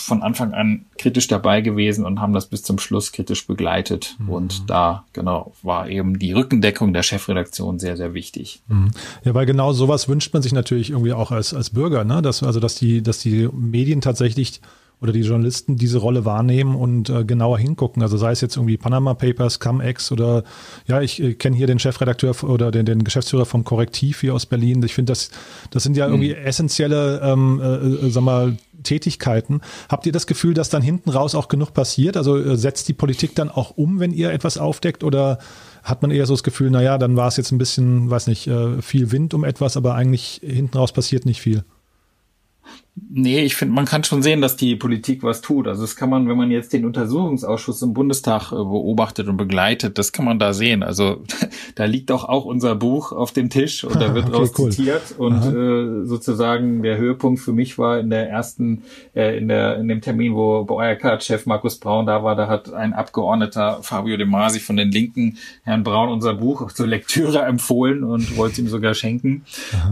von 0.05 0.23
Anfang 0.23 0.53
an 0.53 0.85
kritisch 0.99 1.29
dabei 1.29 1.61
gewesen 1.61 2.05
und 2.05 2.21
haben 2.21 2.33
das 2.33 2.47
bis 2.47 2.63
zum 2.63 2.79
Schluss 2.79 3.13
kritisch 3.13 3.47
begleitet. 3.47 4.17
Mhm. 4.19 4.29
Und 4.29 4.71
da, 4.71 5.05
genau, 5.13 5.55
war 5.63 5.89
eben 5.89 6.19
die 6.19 6.33
Rückendeckung 6.33 6.93
der 6.93 7.03
Chefredaktion 7.03 7.79
sehr, 7.79 7.97
sehr 7.97 8.15
wichtig. 8.15 8.63
Mhm. 8.69 8.91
Ja, 9.25 9.35
weil 9.35 9.47
genau 9.47 9.73
sowas 9.73 10.09
wünscht 10.09 10.33
man 10.33 10.43
sich 10.43 10.53
natürlich 10.53 10.91
irgendwie 10.91 11.13
auch 11.13 11.31
als, 11.31 11.55
als 11.55 11.71
Bürger, 11.71 12.05
ne? 12.05 12.23
Dass, 12.23 12.43
also, 12.43 12.61
dass 12.61 12.75
die, 12.75 13.03
dass 13.03 13.19
die 13.19 13.49
Medien 13.53 14.01
tatsächlich 14.01 14.61
oder 15.01 15.13
die 15.13 15.21
Journalisten 15.21 15.77
diese 15.77 15.99
Rolle 15.99 16.25
wahrnehmen 16.25 16.75
und 16.75 17.11
äh, 17.11 17.25
genauer 17.25 17.59
hingucken. 17.59 18.03
Also 18.03 18.17
sei 18.17 18.33
es 18.33 18.41
jetzt 18.41 18.57
irgendwie 18.57 18.77
Panama 18.77 19.15
Papers, 19.15 19.61
CumEx 19.61 20.13
oder 20.13 20.45
ja, 20.87 21.03
ich 21.03 21.23
äh, 21.23 21.35
kenne 21.35 21.57
hier 21.57 21.67
den 21.67 21.79
Chefredakteur 21.79 22.35
oder 22.45 22.71
den, 22.71 22.87
den 22.87 23.05
Geschäftsführer 23.05 23.45
vom 23.45 23.65
Korrektiv 23.65 24.21
hier 24.21 24.35
aus 24.35 24.47
Berlin. 24.47 24.83
Ich 24.83 24.95
finde, 24.95 25.13
das, 25.13 25.31
das 25.71 25.83
sind 25.83 25.97
ja 25.97 26.07
irgendwie 26.07 26.31
mhm. 26.31 26.47
essentielle, 26.47 27.21
ähm, 27.23 27.61
äh, 27.63 28.07
äh, 28.07 28.11
sag 28.11 28.23
mal, 28.23 28.57
Tätigkeiten. 28.83 29.61
Habt 29.89 30.07
ihr 30.07 30.13
das 30.13 30.27
Gefühl, 30.27 30.55
dass 30.55 30.71
dann 30.71 30.83
hinten 30.83 31.11
raus 31.11 31.35
auch 31.35 31.49
genug 31.49 31.75
passiert? 31.75 32.17
Also 32.17 32.39
äh, 32.39 32.57
setzt 32.57 32.89
die 32.89 32.93
Politik 32.93 33.35
dann 33.35 33.51
auch 33.51 33.77
um, 33.77 34.01
wenn 34.01 34.13
ihr 34.13 34.33
etwas 34.33 34.59
aufdeckt 34.59 35.05
oder 35.05 35.39
hat 35.83 36.01
man 36.01 36.11
eher 36.11 36.27
so 36.27 36.35
das 36.35 36.43
Gefühl, 36.43 36.71
naja, 36.71 36.97
dann 36.97 37.17
war 37.17 37.29
es 37.29 37.37
jetzt 37.37 37.53
ein 37.53 37.59
bisschen, 37.59 38.09
weiß 38.09 38.27
nicht, 38.27 38.47
äh, 38.47 38.81
viel 38.81 39.13
Wind 39.13 39.35
um 39.35 39.45
etwas, 39.45 39.77
aber 39.77 39.95
eigentlich 39.95 40.41
hinten 40.43 40.79
raus 40.79 40.93
passiert 40.93 41.27
nicht 41.27 41.41
viel? 41.41 41.65
Nee, 42.97 43.41
ich 43.41 43.57
finde, 43.57 43.75
man 43.75 43.87
kann 43.87 44.05
schon 44.05 44.23
sehen, 44.23 44.41
dass 44.41 44.55
die 44.55 44.77
Politik 44.77 45.25
was 45.25 45.41
tut. 45.41 45.67
Also 45.67 45.83
das 45.83 45.97
kann 45.97 46.11
man, 46.11 46.29
wenn 46.29 46.37
man 46.37 46.53
jetzt 46.53 46.73
den 46.73 46.85
Untersuchungsausschuss 46.85 47.83
im 47.83 47.93
Bundestag 47.93 48.53
äh, 48.53 48.55
beobachtet 48.55 49.27
und 49.27 49.37
begleitet, 49.37 49.99
das 49.99 50.13
kann 50.13 50.25
man 50.25 50.39
da 50.39 50.53
sehen. 50.53 50.85
Also 50.85 51.25
da 51.75 51.87
liegt 51.87 52.11
doch 52.11 52.25
auch 52.25 52.45
unser 52.45 52.77
Buch 52.77 53.11
auf 53.11 53.33
dem 53.33 53.51
Tisch 53.51 53.83
und 53.83 53.97
da 53.97 54.15
wird 54.15 54.27
okay, 54.27 54.37
raus 54.37 54.53
cool. 54.59 54.71
zitiert. 54.71 55.15
Und 55.19 55.43
äh, 55.43 56.07
sozusagen 56.07 56.85
der 56.85 56.97
Höhepunkt 56.97 57.41
für 57.41 57.53
mich 57.53 57.79
war 57.79 57.99
in 57.99 58.11
der 58.11 58.31
ersten, 58.31 58.85
äh, 59.17 59.39
in 59.39 59.49
der 59.49 59.77
in 59.79 59.89
dem 59.89 60.01
Termin, 60.01 60.37
wo 60.37 60.65
Wirecard-Chef 60.69 61.47
Markus 61.47 61.81
Braun 61.81 62.07
da 62.07 62.23
war, 62.23 62.37
da 62.37 62.47
hat 62.47 62.73
ein 62.73 62.93
Abgeordneter 62.93 63.81
Fabio 63.83 64.17
De 64.17 64.27
Masi 64.27 64.61
von 64.61 64.77
den 64.77 64.93
Linken 64.93 65.39
Herrn 65.65 65.83
Braun 65.83 66.11
unser 66.11 66.35
Buch 66.35 66.71
zur 66.71 66.87
Lektüre 66.87 67.43
empfohlen 67.43 68.05
und 68.05 68.37
wollte 68.37 68.61
ihm 68.61 68.69
sogar 68.69 68.95
schenken. 68.95 69.45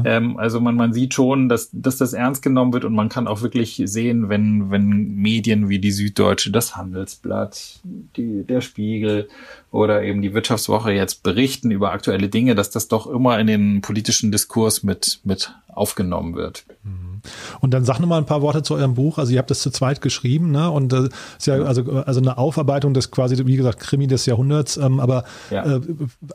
Ähm, 0.05 0.37
also 0.37 0.61
man, 0.61 0.77
man 0.77 0.93
sieht 0.93 1.15
schon, 1.15 1.49
dass, 1.49 1.69
dass 1.73 1.97
das 1.97 2.12
ernst 2.12 2.43
genommen 2.43 2.73
wird 2.73 2.85
und 2.85 2.91
man 2.92 3.09
kann 3.09 3.26
auch 3.26 3.42
wirklich 3.42 3.83
sehen, 3.85 4.28
wenn, 4.28 4.70
wenn 4.70 5.14
Medien 5.14 5.68
wie 5.68 5.78
die 5.78 5.90
Süddeutsche, 5.90 6.50
das 6.50 6.76
Handelsblatt, 6.76 7.81
die, 8.16 8.44
der 8.44 8.61
Spiegel 8.61 9.28
oder 9.70 10.02
eben 10.02 10.22
die 10.22 10.35
Wirtschaftswoche 10.35 10.92
jetzt 10.92 11.22
berichten 11.22 11.70
über 11.70 11.92
aktuelle 11.92 12.28
Dinge, 12.28 12.55
dass 12.55 12.70
das 12.70 12.88
doch 12.88 13.07
immer 13.07 13.38
in 13.38 13.46
den 13.46 13.81
politischen 13.81 14.31
Diskurs 14.31 14.83
mit, 14.83 15.20
mit 15.24 15.55
aufgenommen 15.68 16.35
wird. 16.35 16.64
Mhm. 16.85 17.22
Und 17.61 17.72
dann 17.72 17.85
sag 17.85 18.00
noch 18.00 18.09
mal 18.09 18.18
ein 18.18 18.26
paar 18.26 18.42
Worte 18.42 18.62
zu 18.62 18.74
eurem 18.74 18.94
Buch. 18.94 19.18
Also 19.18 19.33
ihr 19.33 19.38
habt 19.38 19.50
das 19.50 19.61
zu 19.61 19.70
zweit 19.70 20.00
geschrieben, 20.00 20.50
ne? 20.50 20.70
Und 20.70 20.92
das 20.92 21.09
ist 21.38 21.46
ja 21.46 21.62
also, 21.62 21.83
also 22.02 22.20
eine 22.20 22.38
Aufarbeitung 22.38 22.94
des 22.94 23.11
quasi, 23.11 23.46
wie 23.46 23.57
gesagt, 23.57 23.81
Krimi 23.81 24.07
des 24.07 24.26
Jahrhunderts. 24.26 24.76
Ähm, 24.76 25.00
aber 25.00 25.24
ja. 25.50 25.76
äh, 25.76 25.81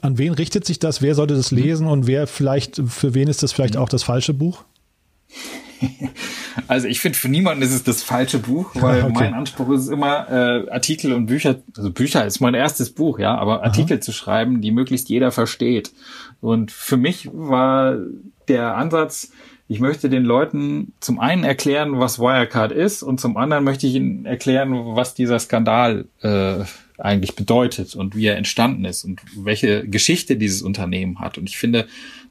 an 0.02 0.18
wen 0.18 0.34
richtet 0.34 0.66
sich 0.66 0.80
das? 0.80 1.02
Wer 1.02 1.16
sollte 1.16 1.36
das 1.36 1.52
lesen 1.52 1.88
und 1.88 2.08
wer 2.08 2.28
vielleicht, 2.28 2.82
für 2.88 3.14
wen 3.14 3.28
ist 3.28 3.44
das 3.44 3.52
vielleicht 3.52 3.76
mhm. 3.76 3.82
auch 3.82 3.90
das 3.90 4.04
falsche 4.04 4.34
Buch? 4.34 4.64
Also 6.68 6.88
ich 6.88 7.00
finde, 7.00 7.18
für 7.18 7.30
niemanden 7.30 7.62
ist 7.62 7.74
es 7.74 7.84
das 7.84 8.02
falsche 8.02 8.40
Buch, 8.40 8.72
weil 8.76 9.04
okay. 9.04 9.14
mein 9.14 9.34
Anspruch 9.34 9.70
ist 9.70 9.90
immer, 9.90 10.28
äh, 10.30 10.70
Artikel 10.72 11.14
und 11.14 11.28
Bücher, 11.28 11.58
also 11.78 11.92
Bücher 11.92 12.26
ist 12.26 12.40
mein 12.40 12.56
erstes 12.56 12.90
Buch, 12.90 13.20
ja, 13.20 13.38
aber 13.38 13.64
Artikel 13.64 13.98
Aha. 13.98 14.02
zu 14.02 14.12
schreiben, 14.12 14.60
die 14.60 14.72
möglichst 14.72 15.08
jeder 15.08 15.32
versteht. 15.32 15.92
Und 16.42 16.72
für 16.72 16.98
mich 16.98 17.30
war 17.32 17.98
der 18.48 18.76
Ansatz, 18.76 19.32
ich 19.68 19.80
möchte 19.80 20.10
den 20.10 20.24
Leuten 20.24 20.94
zum 21.00 21.20
einen 21.20 21.44
erklären, 21.44 22.00
was 22.00 22.20
Wirecard 22.20 22.72
ist 22.72 23.04
und 23.04 23.20
zum 23.20 23.38
anderen 23.38 23.64
möchte 23.64 23.86
ich 23.86 23.96
ihnen 23.96 24.26
erklären, 24.26 24.96
was 24.96 25.14
dieser 25.14 25.40
Skandal 25.40 26.06
äh, 26.22 26.64
eigentlich 26.98 27.36
bedeutet 27.36 27.96
und 27.96 28.16
wie 28.16 28.26
er 28.26 28.38
entstanden 28.38 28.86
ist 28.86 29.04
und 29.04 29.22
welche 29.36 29.88
Geschichte 29.88 30.36
dieses 30.36 30.62
Unternehmen 30.62 31.20
hat. 31.20 31.38
Und 31.38 31.48
ich 31.48 31.58
finde, 31.58 31.88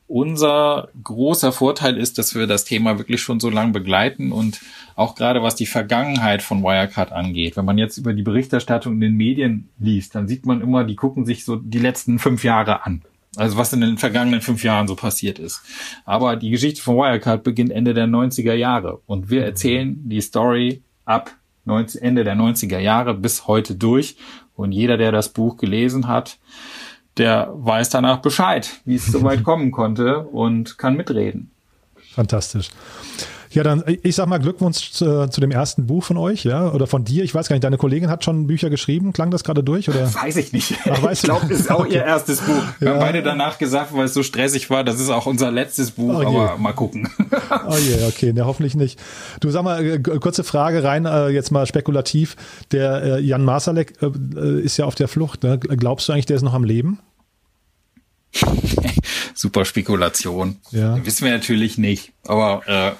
unser 0.09 0.89
großer 1.03 1.53
Vorteil 1.53 1.97
ist, 1.97 2.19
dass 2.19 2.35
wir 2.35 2.47
das 2.47 2.65
Thema 2.65 2.99
wirklich 2.99 3.21
schon 3.21 3.41
so 3.41 3.51
lange 3.51 3.73
begleiten 3.73 4.31
und 4.31 4.61
auch 4.95 5.15
gerade 5.15 5.43
was 5.43 5.57
die 5.57 5.67
Vergangenheit 5.67 6.43
von 6.43 6.63
Wirecard 6.63 7.13
angeht. 7.13 7.57
Wenn 7.57 7.65
man 7.65 7.79
jetzt 7.79 7.99
über 7.99 8.13
die 8.13 8.23
Berichterstattung 8.23 8.95
in 8.95 9.01
den 9.01 9.15
Medien 9.15 9.69
liest, 9.79 10.15
dann 10.15 10.29
sieht 10.29 10.47
man 10.47 10.61
immer, 10.61 10.85
die 10.85 10.95
gucken 10.95 11.27
sich 11.27 11.45
so 11.45 11.57
die 11.57 11.81
letzten 11.81 12.19
fünf 12.19 12.45
Jahre 12.45 12.85
an. 12.87 13.03
Also 13.37 13.59
was 13.59 13.73
in 13.73 13.81
den 13.81 13.99
vergangenen 13.99 14.41
fünf 14.41 14.65
Jahren 14.65 14.89
so 14.89 14.95
passiert 14.95 15.39
ist. 15.39 15.61
Aber 16.05 16.37
die 16.37 16.51
Geschichte 16.51 16.81
von 16.81 16.97
Wirecard 16.97 17.43
beginnt 17.43 17.73
Ende 17.73 17.93
der 17.93 18.07
90er 18.07 18.55
Jahre 18.55 19.01
und 19.07 19.29
wir 19.29 19.45
erzählen 19.45 20.01
die 20.09 20.21
Story 20.21 20.83
ab 21.05 21.37
Ende 21.67 22.23
der 22.23 22.37
90er 22.37 22.79
Jahre 22.79 23.15
bis 23.15 23.49
heute 23.49 23.75
durch. 23.75 24.17
Und 24.57 24.73
jeder, 24.73 24.97
der 24.97 25.13
das 25.13 25.29
Buch 25.29 25.57
gelesen 25.57 26.09
hat, 26.09 26.39
der 27.17 27.51
weiß 27.53 27.91
danach 27.91 28.19
Bescheid, 28.19 28.81
wie 28.85 28.97
es 28.97 29.07
soweit 29.07 29.45
kommen 29.45 29.71
konnte 29.71 30.21
und 30.21 30.79
kann 30.79 30.97
mitreden. 30.97 31.51
Fantastisch. 32.15 32.71
Ja, 33.57 33.63
dann, 33.63 33.83
ich 34.03 34.15
sag 34.15 34.27
mal 34.27 34.37
Glückwunsch 34.37 34.91
zu, 34.91 35.31
zu, 35.31 35.41
dem 35.41 35.51
ersten 35.51 35.87
Buch 35.87 36.05
von 36.05 36.19
euch, 36.19 36.45
ja, 36.45 36.71
oder 36.73 36.87
von 36.87 37.05
dir. 37.05 37.25
Ich 37.25 37.35
weiß 37.35 37.49
gar 37.49 37.55
nicht, 37.55 37.65
deine 37.65 37.79
Kollegin 37.79 38.11
hat 38.11 38.23
schon 38.23 38.47
Bücher 38.47 38.69
geschrieben. 38.69 39.15
Klang 39.15 39.31
das 39.31 39.45
gerade 39.45 39.65
durch, 39.65 39.89
oder? 39.89 40.13
Weiß 40.13 40.37
ich 40.37 40.53
nicht. 40.53 40.75
Ach, 40.91 41.03
ich 41.11 41.23
glaube, 41.23 41.47
das 41.49 41.61
ist 41.61 41.71
auch 41.71 41.81
okay. 41.81 41.95
ihr 41.95 42.05
erstes 42.05 42.43
Buch. 42.43 42.63
Wir 42.81 42.89
ja. 42.89 42.95
haben 42.95 43.01
beide 43.01 43.23
danach 43.23 43.57
gesagt, 43.57 43.97
weil 43.97 44.05
es 44.05 44.13
so 44.13 44.23
stressig 44.23 44.69
war, 44.69 44.85
das 44.85 45.01
ist 45.01 45.09
auch 45.09 45.25
unser 45.25 45.51
letztes 45.51 45.93
Buch, 45.93 46.23
oh 46.23 46.27
aber 46.27 46.59
mal 46.59 46.75
gucken. 46.75 47.09
Oh 47.67 47.79
je, 47.79 48.05
okay, 48.07 48.35
ne, 48.35 48.45
hoffentlich 48.45 48.75
nicht. 48.75 49.01
Du 49.41 49.49
sag 49.49 49.63
mal, 49.63 49.83
äh, 49.83 49.99
kurze 50.01 50.45
Frage 50.45 50.85
rein, 50.85 51.07
äh, 51.07 51.29
jetzt 51.29 51.51
mal 51.51 51.67
spekulativ. 51.67 52.37
Der 52.73 53.03
äh, 53.03 53.21
Jan 53.21 53.43
Masalek 53.43 53.95
äh, 54.03 54.61
ist 54.61 54.77
ja 54.77 54.85
auf 54.85 54.97
der 54.97 55.09
Flucht. 55.09 55.45
Ne? 55.45 55.59
Glaubst 55.59 56.09
du 56.09 56.13
eigentlich, 56.13 56.27
der 56.27 56.37
ist 56.37 56.43
noch 56.43 56.53
am 56.53 56.65
Leben? 56.65 56.99
Super 59.35 59.65
Spekulation. 59.65 60.57
Ja. 60.73 61.03
Wissen 61.07 61.25
wir 61.25 61.33
natürlich 61.33 61.79
nicht. 61.79 62.13
Aber 62.27 62.63
äh, 62.67 62.93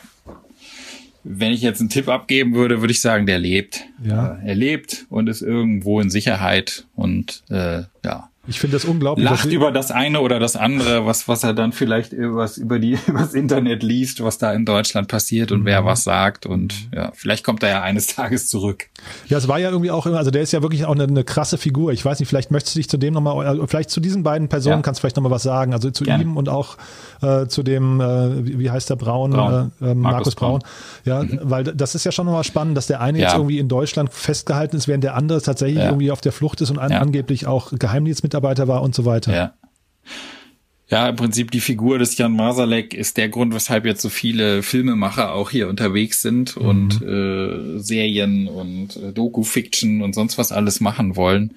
wenn 1.29 1.53
ich 1.53 1.63
jetzt 1.63 1.81
einen 1.81 1.89
Tipp 1.89 2.09
abgeben 2.09 2.55
würde, 2.55 2.81
würde 2.81 2.93
ich 2.93 3.01
sagen, 3.01 3.27
der 3.27 3.39
lebt. 3.39 3.83
Ja. 4.03 4.37
Äh, 4.37 4.49
er 4.49 4.55
lebt 4.55 5.07
und 5.09 5.29
ist 5.29 5.43
irgendwo 5.43 6.01
in 6.01 6.09
Sicherheit 6.09 6.87
und 6.95 7.43
äh, 7.51 7.83
ja. 8.05 8.31
Ich 8.49 8.61
finde 8.61 8.77
das 8.77 8.85
unglaublich. 8.85 9.25
Lacht 9.25 9.47
über 9.47 9.73
das 9.73 9.91
eine 9.91 10.21
oder 10.21 10.39
das 10.39 10.57
andere, 10.57 11.07
was, 11.07 11.29
was 11.29 11.43
er 11.43 11.55
dann 11.55 11.73
vielleicht 11.73 12.13
übers, 12.13 12.59
über 12.59 12.79
die, 12.79 12.99
übers 13.07 13.35
Internet 13.35 13.83
liest, 13.83 14.23
was 14.23 14.39
da 14.39 14.53
in 14.53 14.65
Deutschland 14.65 15.09
passiert 15.09 15.53
und 15.53 15.61
mhm. 15.61 15.67
wer 15.67 15.85
was 15.85 16.05
sagt. 16.05 16.47
Und 16.47 16.75
ja, 16.95 17.11
vielleicht 17.15 17.45
kommt 17.45 17.63
er 17.63 17.71
ja 17.71 17.83
eines 17.83 18.07
Tages 18.15 18.49
zurück. 18.49 18.87
Ja, 19.29 19.39
es 19.39 19.49
war 19.49 19.59
ja 19.59 19.71
irgendwie 19.71 19.91
auch, 19.91 20.07
also 20.07 20.31
der 20.31 20.43
ist 20.43 20.53
ja 20.53 20.63
wirklich 20.63 20.85
auch 20.85 20.95
eine, 20.95 21.05
eine 21.05 21.25
krasse 21.25 21.59
Figur. 21.59 21.93
Ich 21.93 22.05
weiß 22.05 22.21
nicht, 22.21 22.29
vielleicht 22.29 22.51
möchtest 22.51 22.77
du 22.77 22.79
dich 22.79 22.89
zu 22.89 22.97
dem 22.97 23.15
nochmal, 23.15 23.47
also 23.47 23.67
vielleicht 23.67 23.91
zu 23.91 24.01
diesen 24.01 24.23
beiden 24.23 24.49
Personen 24.49 24.79
ja. 24.79 24.83
kannst 24.83 24.99
du 24.99 25.03
vielleicht 25.03 25.17
nochmal 25.17 25.33
was 25.33 25.43
sagen. 25.43 25.73
Also 25.73 25.91
zu 25.91 26.05
Gerne. 26.05 26.23
ihm 26.23 26.37
und 26.37 26.49
auch 26.49 26.77
äh, 27.23 27.47
zu 27.47 27.63
dem, 27.63 28.01
äh, 28.01 28.47
wie, 28.47 28.59
wie, 28.61 28.71
heißt 28.71 28.91
der 28.91 28.97
Braun, 28.97 29.31
Braun. 29.31 29.73
Äh, 29.81 29.91
ähm, 29.91 30.01
Markus, 30.01 30.03
Markus 30.03 30.35
Braun. 30.35 30.61
Braun. 30.61 30.71
Ja, 31.05 31.23
mhm. 31.23 31.41
weil 31.43 31.65
das 31.65 31.95
ist 31.95 32.05
ja 32.05 32.13
schon 32.13 32.27
nochmal 32.27 32.45
spannend, 32.45 32.77
dass 32.77 32.87
der 32.87 33.01
eine 33.01 33.19
ja. 33.19 33.25
jetzt 33.25 33.35
irgendwie 33.35 33.59
in 33.59 33.69
Deutschland 33.69 34.13
festgehalten 34.13 34.77
ist, 34.77 34.89
während 34.89 35.05
der 35.05 35.15
andere 35.15 35.41
tatsächlich 35.43 35.79
ja. 35.79 35.87
irgendwie 35.87 36.11
auf 36.11 36.21
der 36.21 36.33
Flucht 36.33 36.61
ist 36.61 36.71
und 36.71 36.79
an, 36.79 36.93
angeblich 36.93 37.47
auch 37.47 37.73
Geheimdienstmitarbeiter 38.37 38.69
war 38.69 38.83
und 38.83 38.95
so 38.95 39.05
weiter. 39.05 39.35
Ja. 39.35 39.55
Ja, 40.89 41.09
im 41.09 41.17
Prinzip 41.17 41.51
die 41.51 41.59
Figur 41.59 41.99
des 41.99 42.17
Jan 42.17 42.31
Masalek 42.31 42.95
ist 42.95 43.17
der 43.17 43.29
Grund, 43.29 43.53
weshalb 43.53 43.87
jetzt 43.87 44.03
so 44.03 44.09
viele 44.09 44.63
Filmemacher 44.63 45.33
auch 45.33 45.51
hier 45.51 45.69
unterwegs 45.69 46.23
sind 46.23 46.57
mhm. 46.57 46.65
und 46.65 47.03
äh, 47.03 47.81
Serien 47.81 48.47
und 48.47 48.97
äh, 48.97 49.13
Doku-Fiction 49.13 50.01
und 50.01 50.15
sonst 50.15 50.39
was 50.39 50.53
alles 50.53 50.79
machen 50.79 51.17
wollen, 51.17 51.57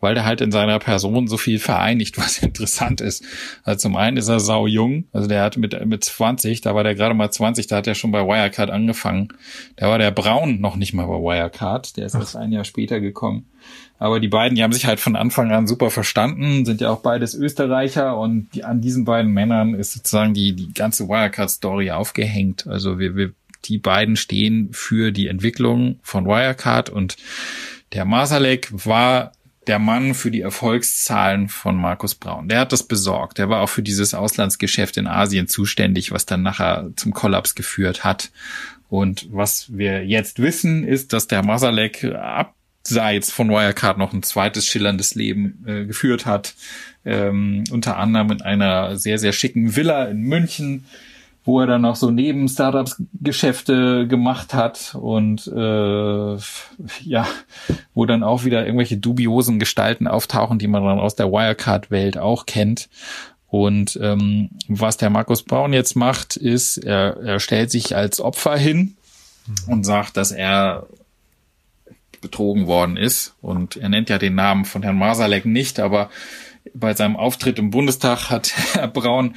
weil 0.00 0.14
der 0.14 0.24
halt 0.24 0.40
in 0.40 0.50
seiner 0.50 0.78
Person 0.78 1.28
so 1.28 1.36
viel 1.36 1.58
vereinigt, 1.58 2.16
was 2.16 2.38
interessant 2.38 3.02
ist. 3.02 3.22
Also 3.64 3.80
zum 3.80 3.96
einen 3.96 4.16
ist 4.16 4.28
er 4.28 4.40
sau 4.40 4.66
jung, 4.66 5.04
also 5.12 5.28
der 5.28 5.42
hat 5.42 5.58
mit, 5.58 5.78
mit 5.84 6.02
20, 6.02 6.62
da 6.62 6.74
war 6.74 6.82
der 6.82 6.94
gerade 6.94 7.14
mal 7.14 7.30
20, 7.30 7.66
da 7.66 7.76
hat 7.76 7.86
er 7.86 7.94
schon 7.94 8.12
bei 8.12 8.26
Wirecard 8.26 8.70
angefangen. 8.70 9.28
Da 9.76 9.90
war 9.90 9.98
der 9.98 10.10
Braun 10.10 10.58
noch 10.58 10.76
nicht 10.76 10.94
mal 10.94 11.06
bei 11.06 11.18
Wirecard, 11.18 11.98
der 11.98 12.06
ist 12.06 12.14
Ach. 12.14 12.20
erst 12.20 12.36
ein 12.36 12.50
Jahr 12.50 12.64
später 12.64 12.98
gekommen. 12.98 13.44
Aber 14.00 14.18
die 14.18 14.28
beiden, 14.28 14.56
die 14.56 14.62
haben 14.62 14.72
sich 14.72 14.86
halt 14.86 14.98
von 14.98 15.14
Anfang 15.14 15.52
an 15.52 15.66
super 15.66 15.90
verstanden, 15.90 16.64
sind 16.64 16.80
ja 16.80 16.88
auch 16.88 17.02
beides 17.02 17.34
Österreicher 17.34 18.16
und 18.16 18.48
die, 18.54 18.64
an 18.64 18.80
diesen 18.80 19.04
beiden 19.04 19.30
Männern 19.30 19.74
ist 19.74 19.92
sozusagen 19.92 20.32
die, 20.32 20.54
die 20.54 20.72
ganze 20.72 21.06
Wirecard-Story 21.06 21.90
aufgehängt. 21.90 22.66
Also 22.66 22.98
wir, 22.98 23.14
wir, 23.14 23.32
die 23.66 23.76
beiden 23.76 24.16
stehen 24.16 24.70
für 24.72 25.12
die 25.12 25.28
Entwicklung 25.28 26.00
von 26.02 26.24
Wirecard 26.24 26.88
und 26.88 27.18
der 27.92 28.06
Masalek 28.06 28.70
war 28.72 29.32
der 29.66 29.78
Mann 29.78 30.14
für 30.14 30.30
die 30.30 30.40
Erfolgszahlen 30.40 31.50
von 31.50 31.76
Markus 31.76 32.14
Braun. 32.14 32.48
Der 32.48 32.60
hat 32.60 32.72
das 32.72 32.84
besorgt. 32.84 33.36
Der 33.36 33.50
war 33.50 33.60
auch 33.60 33.68
für 33.68 33.82
dieses 33.82 34.14
Auslandsgeschäft 34.14 34.96
in 34.96 35.06
Asien 35.06 35.46
zuständig, 35.46 36.10
was 36.10 36.24
dann 36.24 36.40
nachher 36.40 36.88
zum 36.96 37.12
Kollaps 37.12 37.54
geführt 37.54 38.02
hat. 38.02 38.30
Und 38.88 39.28
was 39.30 39.76
wir 39.76 40.06
jetzt 40.06 40.40
wissen, 40.40 40.84
ist, 40.84 41.12
dass 41.12 41.28
der 41.28 41.44
Masalek 41.44 42.02
ab 42.04 42.54
abseits 42.80 43.30
von 43.30 43.50
Wirecard 43.50 43.98
noch 43.98 44.12
ein 44.12 44.22
zweites 44.22 44.66
schillerndes 44.66 45.14
Leben 45.14 45.64
äh, 45.66 45.84
geführt 45.84 46.26
hat. 46.26 46.54
Ähm, 47.04 47.64
unter 47.70 47.96
anderem 47.96 48.30
in 48.32 48.42
einer 48.42 48.96
sehr, 48.96 49.18
sehr 49.18 49.32
schicken 49.32 49.76
Villa 49.76 50.04
in 50.04 50.22
München, 50.22 50.84
wo 51.44 51.60
er 51.60 51.66
dann 51.66 51.84
auch 51.84 51.96
so 51.96 52.10
neben 52.10 52.48
Startups 52.48 53.02
Geschäfte 53.20 54.06
gemacht 54.06 54.52
hat 54.52 54.94
und 54.94 55.46
äh, 55.46 56.36
ja, 57.02 57.26
wo 57.94 58.06
dann 58.06 58.22
auch 58.22 58.44
wieder 58.44 58.64
irgendwelche 58.64 58.98
dubiosen 58.98 59.58
Gestalten 59.58 60.06
auftauchen, 60.06 60.58
die 60.58 60.68
man 60.68 60.84
dann 60.84 61.00
aus 61.00 61.16
der 61.16 61.30
Wirecard-Welt 61.30 62.18
auch 62.18 62.46
kennt. 62.46 62.88
Und 63.48 63.98
ähm, 64.00 64.50
was 64.68 64.96
der 64.96 65.10
Markus 65.10 65.42
Braun 65.42 65.72
jetzt 65.72 65.96
macht, 65.96 66.36
ist, 66.36 66.76
er, 66.78 67.16
er 67.16 67.40
stellt 67.40 67.70
sich 67.70 67.96
als 67.96 68.20
Opfer 68.20 68.56
hin 68.56 68.96
und 69.66 69.84
sagt, 69.84 70.16
dass 70.16 70.30
er 70.30 70.86
betrogen 72.20 72.66
worden 72.66 72.96
ist. 72.96 73.34
Und 73.40 73.76
er 73.76 73.88
nennt 73.88 74.10
ja 74.10 74.18
den 74.18 74.34
Namen 74.34 74.64
von 74.64 74.82
Herrn 74.82 74.98
Masalek 74.98 75.44
nicht, 75.44 75.80
aber 75.80 76.10
bei 76.74 76.94
seinem 76.94 77.16
Auftritt 77.16 77.58
im 77.58 77.70
Bundestag 77.70 78.30
hat 78.30 78.52
Herr 78.74 78.88
Braun 78.88 79.34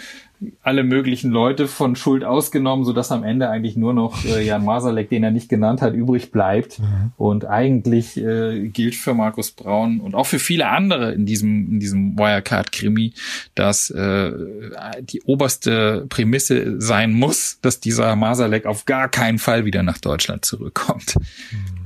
alle 0.61 0.83
möglichen 0.83 1.31
Leute 1.31 1.67
von 1.67 1.95
Schuld 1.95 2.23
ausgenommen, 2.23 2.83
so 2.83 2.93
dass 2.93 3.11
am 3.11 3.23
Ende 3.23 3.49
eigentlich 3.49 3.77
nur 3.77 3.93
noch 3.93 4.25
äh, 4.25 4.45
Jan 4.45 4.65
Masalek, 4.65 5.09
den 5.09 5.23
er 5.23 5.31
nicht 5.31 5.47
genannt 5.49 5.81
hat, 5.81 5.93
übrig 5.93 6.31
bleibt. 6.31 6.79
Mhm. 6.79 7.11
Und 7.17 7.45
eigentlich 7.45 8.17
äh, 8.17 8.67
gilt 8.67 8.95
für 8.95 9.13
Markus 9.13 9.51
Braun 9.51 9.99
und 10.01 10.15
auch 10.15 10.25
für 10.25 10.39
viele 10.39 10.67
andere 10.67 11.13
in 11.13 11.25
diesem 11.25 11.71
in 11.71 11.79
diesem 11.79 12.17
Wirecard-Krimi, 12.17 13.13
dass 13.55 13.89
äh, 13.89 14.31
die 15.01 15.21
oberste 15.23 16.05
Prämisse 16.09 16.81
sein 16.81 17.13
muss, 17.13 17.59
dass 17.61 17.79
dieser 17.79 18.15
Masalek 18.15 18.65
auf 18.65 18.85
gar 18.85 19.07
keinen 19.07 19.39
Fall 19.39 19.65
wieder 19.65 19.83
nach 19.83 19.97
Deutschland 19.97 20.45
zurückkommt. 20.45 21.15
Mhm. 21.51 21.82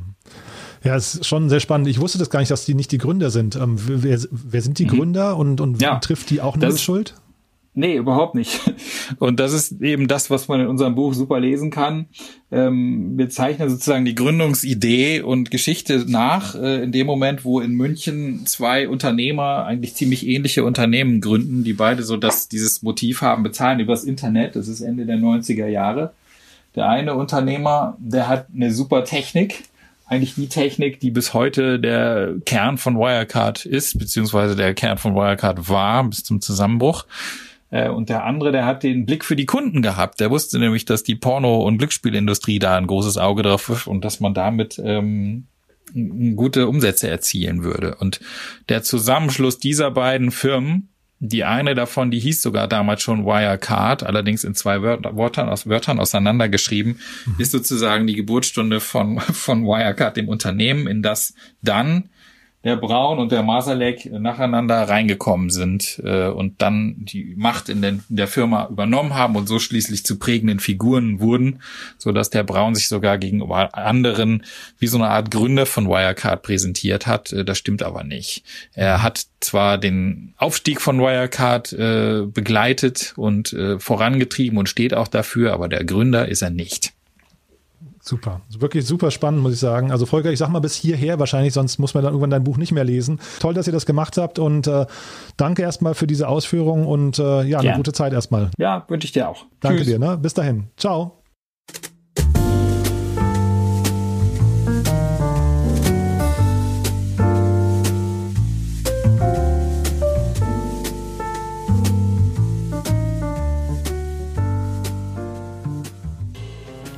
Ja, 0.84 0.96
es 0.96 1.16
ist 1.16 1.26
schon 1.26 1.50
sehr 1.50 1.60
spannend. 1.60 1.88
Ich 1.88 2.00
wusste 2.00 2.18
das 2.18 2.30
gar 2.30 2.40
nicht, 2.40 2.52
dass 2.52 2.66
die 2.66 2.74
nicht 2.74 2.92
die 2.92 2.98
Gründer 2.98 3.30
sind. 3.30 3.56
Ähm, 3.56 3.78
wer, 3.78 4.20
wer, 4.30 4.62
sind 4.62 4.80
die 4.80 4.86
mhm. 4.86 4.90
Gründer 4.90 5.38
und, 5.38 5.62
und 5.62 5.82
ja, 5.82 5.98
trifft 6.00 6.30
die 6.30 6.42
auch 6.42 6.56
eine 6.56 6.78
Schuld? 6.78 7.16
Nee, 7.80 7.96
überhaupt 7.96 8.34
nicht. 8.34 8.60
Und 9.20 9.40
das 9.40 9.54
ist 9.54 9.84
eben 9.84 10.08
das, 10.08 10.32
was 10.32 10.48
man 10.48 10.62
in 10.62 10.66
unserem 10.66 10.96
Buch 10.96 11.13
super 11.13 11.40
lesen 11.40 11.70
kann. 11.70 12.08
Ähm, 12.52 13.20
wir 13.20 13.30
zeichnen 13.30 13.70
sozusagen 13.70 14.04
die 14.04 14.16
Gründungsidee 14.16 15.22
und 15.22 15.52
Geschichte 15.52 16.04
nach, 16.08 16.56
äh, 16.56 16.82
in 16.82 16.92
dem 16.92 17.06
Moment, 17.06 17.46
wo 17.46 17.60
in 17.60 17.74
München 17.74 18.48
zwei 18.48 18.90
Unternehmer 18.90 19.66
eigentlich 19.66 19.94
ziemlich 19.94 20.26
ähnliche 20.26 20.63
Unternehmen 20.63 21.22
gründen, 21.22 21.63
die 21.63 21.74
beide 21.74 22.02
so 22.02 22.18
dass 22.18 22.50
dieses 22.50 22.82
Motiv 22.82 23.22
haben, 23.22 23.44
bezahlen 23.44 23.80
übers 23.80 24.06
Internet. 24.06 24.56
Das 24.56 24.68
ist 24.68 24.82
Ende 24.82 25.06
der 25.06 25.18
90er 25.18 25.68
Jahre. 25.68 26.13
Der 26.76 26.90
eine 26.90 27.13
Unternehmer, 27.13 27.96
der 28.00 28.28
hat 28.28 28.48
eine 28.56 28.74
super 28.74 29.04
Technik, 29.04 29.66
eigentlich 30.08 30.36
die 30.36 30.48
Technik, 30.48 31.00
die 31.00 31.12
bis 31.12 31.34
heute 31.34 31.80
der 31.80 32.36
Kern 32.46 32.78
von 32.78 32.98
Wirecard 32.98 33.65
ist, 33.65 34.00
beziehungsweise 34.00 34.56
der 34.56 34.74
Kern 34.74 34.98
von 34.98 35.15
Wirecard 35.15 35.70
war 35.70 36.04
bis 36.06 36.24
zum 36.24 36.41
Zusammenbruch. 36.41 37.06
Äh, 37.70 37.89
und 37.89 38.10
der 38.10 38.24
andere, 38.24 38.52
der 38.52 38.65
hat 38.65 38.84
den 38.84 39.06
Blick 39.06 39.26
für 39.26 39.36
die 39.36 39.46
Kunden 39.46 39.82
gehabt. 39.82 40.20
Der 40.20 40.32
wusste 40.32 40.60
nämlich, 40.60 40.86
dass 40.86 41.04
die 41.04 41.15
Porno- 41.15 41.63
und 41.63 41.78
Glücksspielindustrie 41.78 42.60
da 42.60 42.78
ein 42.78 42.88
großes 42.88 43.17
Auge 43.17 43.43
drauf 43.43 43.67
wirft 43.70 43.88
und 43.88 44.06
dass 44.06 44.22
man 44.22 44.34
damit 44.34 44.82
ähm, 44.84 45.48
gute 46.36 46.67
Umsätze 46.67 47.10
erzielen 47.10 47.63
würde. 47.63 47.96
Und 47.96 48.22
der 48.70 48.84
Zusammenschluss 48.84 49.60
dieser 49.60 49.91
beiden 49.91 50.32
Firmen 50.32 50.89
die 51.19 51.43
eine 51.43 51.73
davon, 51.73 52.12
die 52.12 52.19
hieß 52.19 52.41
sogar 52.41 52.67
damals 52.67 53.01
schon 53.01 53.25
Wirecard, 53.25 54.03
allerdings 54.03 54.43
in 54.43 54.53
zwei 54.53 54.82
Wörtern, 54.82 55.49
aus, 55.49 55.67
Wörtern 55.67 55.99
auseinandergeschrieben, 55.99 56.99
mhm. 57.25 57.36
ist 57.39 57.51
sozusagen 57.51 58.06
die 58.06 58.15
Geburtsstunde 58.15 58.80
von, 58.80 59.19
von 59.19 59.63
Wirecard, 59.63 60.17
dem 60.17 60.30
Unternehmen, 60.30 60.88
in 60.88 61.01
das 61.01 61.34
dann 61.62 62.10
der 62.67 62.75
Braun 62.75 63.17
und 63.17 63.32
der 63.32 63.43
Masalek 63.43 64.12
nacheinander 64.12 64.89
reingekommen 64.89 65.49
sind 65.49 66.01
äh, 66.03 66.27
und 66.27 66.62
dann 66.62 66.95
die 66.97 67.34
Macht 67.38 67.69
in, 67.69 67.82
den, 67.82 68.03
in 68.10 68.17
der 68.17 68.27
Firma 68.27 68.67
übernommen 68.67 69.15
haben 69.15 69.38
und 69.38 69.47
so 69.47 69.58
schließlich 69.58 70.06
zu 70.06 70.19
prägenden 70.19 70.60
Figuren 70.60 71.21
wurden, 71.21 71.62
so 71.97 72.12
dass 72.12 72.30
der 72.30 72.43
Braun 72.43 72.75
sich 72.75 72.89
sogar 72.89 73.17
gegenüber 73.17 73.73
anderen 73.75 74.43
wie 74.80 74.88
so 74.88 74.97
eine 74.97 75.08
Art 75.08 75.32
Gründer 75.32 75.65
von 75.65 75.88
Wirecard 75.88 76.43
präsentiert 76.43 77.08
hat. 77.08 77.32
Äh, 77.32 77.45
das 77.45 77.58
stimmt 77.58 77.84
aber 77.84 78.03
nicht. 78.03 78.43
Er 78.73 79.01
hat 79.01 79.27
zwar 79.39 79.77
den 79.77 80.34
Aufstieg 80.38 80.82
von 80.82 80.99
Wirecard 80.99 81.71
äh, 81.71 82.23
begleitet 82.25 83.13
und 83.15 83.53
äh, 83.53 83.80
vorangetrieben 83.80 84.60
und 84.60 84.67
steht 84.67 84.93
auch 84.93 85.08
dafür, 85.08 85.53
aber 85.53 85.69
der 85.69 85.86
Gründer 85.86 86.27
ist 86.27 86.41
er 86.41 86.49
nicht. 86.49 86.96
Super. 88.08 88.41
Wirklich 88.58 88.86
super 88.86 89.12
spannend, 89.12 89.41
muss 89.41 89.54
ich 89.54 89.60
sagen. 89.60 89.91
Also 89.91 90.06
Volker, 90.06 90.32
ich 90.32 90.39
sag 90.39 90.48
mal 90.50 90.60
bis 90.60 90.76
hierher 90.76 91.20
wahrscheinlich, 91.20 91.54
sonst 91.54 91.78
muss 91.78 91.93
man 91.93 92.04
dann 92.04 92.13
irgendwann 92.13 92.30
dein 92.30 92.43
Buch 92.43 92.58
nicht 92.58 92.72
mehr 92.72 92.86
lesen. 92.86 93.20
Toll, 93.41 93.54
dass 93.54 93.67
ihr 93.67 93.74
das 93.74 93.86
gemacht 93.86 94.17
habt 94.17 94.39
und 94.39 94.65
äh, 94.67 94.86
danke 95.36 95.62
erstmal 95.62 95.93
für 95.93 96.08
diese 96.08 96.30
Ausführungen 96.30 96.86
und 96.86 97.20
äh, 97.20 97.43
ja, 97.43 97.60
eine 97.60 97.74
gute 97.74 97.91
Zeit 97.91 98.13
erstmal. 98.13 98.50
Ja, 98.58 98.86
wünsche 98.88 99.06
ich 99.06 99.12
dir 99.12 99.28
auch. 99.28 99.46
Danke 99.60 99.80
Tschüss. 99.80 99.88
dir, 99.88 100.00
ne? 100.00 100.17
Bis 100.17 100.34
dahin. 100.34 100.67
Ciao. 100.78 101.16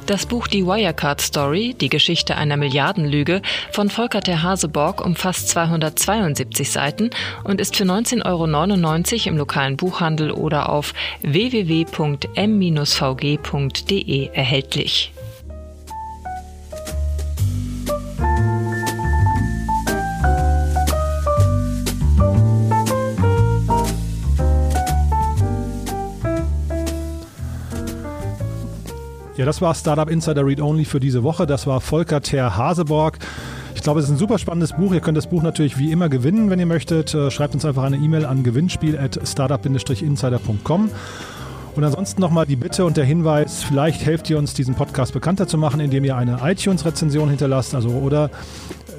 Das 0.10 0.26
Buch 0.26 0.48
Die 0.48 0.66
Wirecard 0.66 1.22
Story, 1.22 1.76
die 1.80 1.88
Geschichte 1.88 2.36
einer 2.36 2.58
Milliardenlüge 2.58 3.44
von 3.72 3.92
Volker 3.92 4.22
Ter 4.22 4.42
Haseborg 4.42 5.06
umfasst 5.06 5.50
272 5.50 6.72
Seiten 6.72 7.12
und 7.44 7.62
ist 7.62 7.76
für 7.76 7.84
19,99 7.84 8.26
Euro 8.26 9.30
im 9.30 9.38
lokalen 9.38 9.78
Buchhandel 9.78 10.32
oder 10.32 10.70
auf 10.70 10.96
www.m-vg.de 11.22 11.90
erhältlich. 14.34 15.12
Ja, 29.40 29.46
das 29.46 29.62
war 29.62 29.74
Startup 29.74 30.10
Insider 30.10 30.46
Read 30.46 30.60
Only 30.60 30.84
für 30.84 31.00
diese 31.00 31.24
Woche. 31.24 31.48
Das 31.48 31.66
war 31.66 31.80
Volker 31.80 32.20
Ter 32.20 32.58
Haseborg. 32.58 33.20
Ich 33.74 33.82
glaube, 33.82 34.02
es 34.02 34.08
ist 34.08 34.12
ein 34.12 34.18
super 34.18 34.38
spannendes 34.38 34.74
Buch. 34.74 34.94
Ihr 34.94 35.00
könnt 35.00 35.18
das 35.18 35.30
Buch 35.30 35.44
natürlich 35.44 35.78
wie 35.78 35.94
immer 35.94 36.10
gewinnen, 36.10 36.50
wenn 36.50 36.60
ihr 36.60 36.66
möchtet. 36.66 37.16
Äh, 37.16 37.32
schreibt 37.32 37.54
uns 37.54 37.64
einfach 37.64 37.84
eine 37.84 37.96
E-Mail 37.96 38.26
an 38.26 38.44
gewinnspiel.startup-insider.com. 38.44 40.92
Und 41.74 41.84
ansonsten 41.86 42.20
nochmal 42.20 42.48
die 42.48 42.58
Bitte 42.58 42.84
und 42.84 42.98
der 42.98 43.06
Hinweis, 43.06 43.64
vielleicht 43.64 44.06
helft 44.06 44.30
ihr 44.30 44.38
uns, 44.38 44.56
diesen 44.56 44.76
Podcast 44.76 45.14
bekannter 45.14 45.48
zu 45.48 45.58
machen, 45.58 45.80
indem 45.80 46.04
ihr 46.04 46.18
eine 46.18 46.40
iTunes-Rezension 46.44 47.30
hinterlasst, 47.30 47.76
also 47.76 47.92
oder 47.92 48.30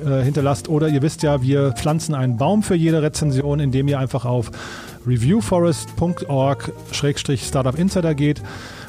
äh, 0.07 0.23
hinterlasst. 0.23 0.71
Oder 0.71 0.89
ihr 0.89 1.03
wisst 1.03 1.23
ja, 1.23 1.43
wir 1.43 1.73
pflanzen 1.73 2.15
einen 2.15 2.39
Baum 2.39 2.63
für 2.63 2.77
jede 2.77 3.03
Rezension, 3.03 3.61
indem 3.61 3.89
ihr 3.89 3.99
einfach 3.99 4.25
auf 4.25 4.51
reviewforest.org-startup 5.07 7.79
insider 7.79 8.15
geht. 8.15 8.41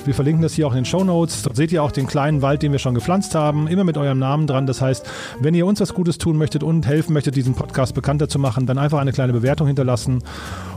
Wir 0.06 0.14
verlinken 0.14 0.42
das 0.42 0.54
hier 0.54 0.68
auch 0.68 0.72
in 0.72 0.80
den 0.80 0.86
Show 0.86 1.04
Notes. 1.04 1.44
Dort 1.44 1.56
seht 1.56 1.72
ihr 1.72 1.84
auch 1.84 1.92
den 1.92 2.08
kleinen 2.08 2.42
Wald, 2.42 2.62
den 2.62 2.72
wir 2.72 2.80
schon 2.80 2.96
gepflanzt 2.96 3.36
haben, 3.36 3.68
immer 3.68 3.84
mit 3.84 3.98
eurem 3.98 4.20
Namen 4.20 4.48
dran. 4.48 4.66
Das 4.66 4.82
heißt, 4.82 5.08
wenn 5.40 5.54
ihr 5.54 5.66
uns 5.66 5.80
was 5.80 5.94
Gutes 5.94 6.18
tun 6.18 6.38
möchtet 6.38 6.64
und 6.64 6.86
helfen 6.86 7.14
möchtet, 7.14 7.36
diesen 7.36 7.54
Podcast 7.54 7.94
bekannter 7.94 8.28
zu 8.28 8.40
machen, 8.40 8.66
dann 8.66 8.78
einfach 8.78 9.00
eine 9.00 9.12
kleine 9.12 9.34
Bewertung 9.34 9.68
hinterlassen. 9.68 10.24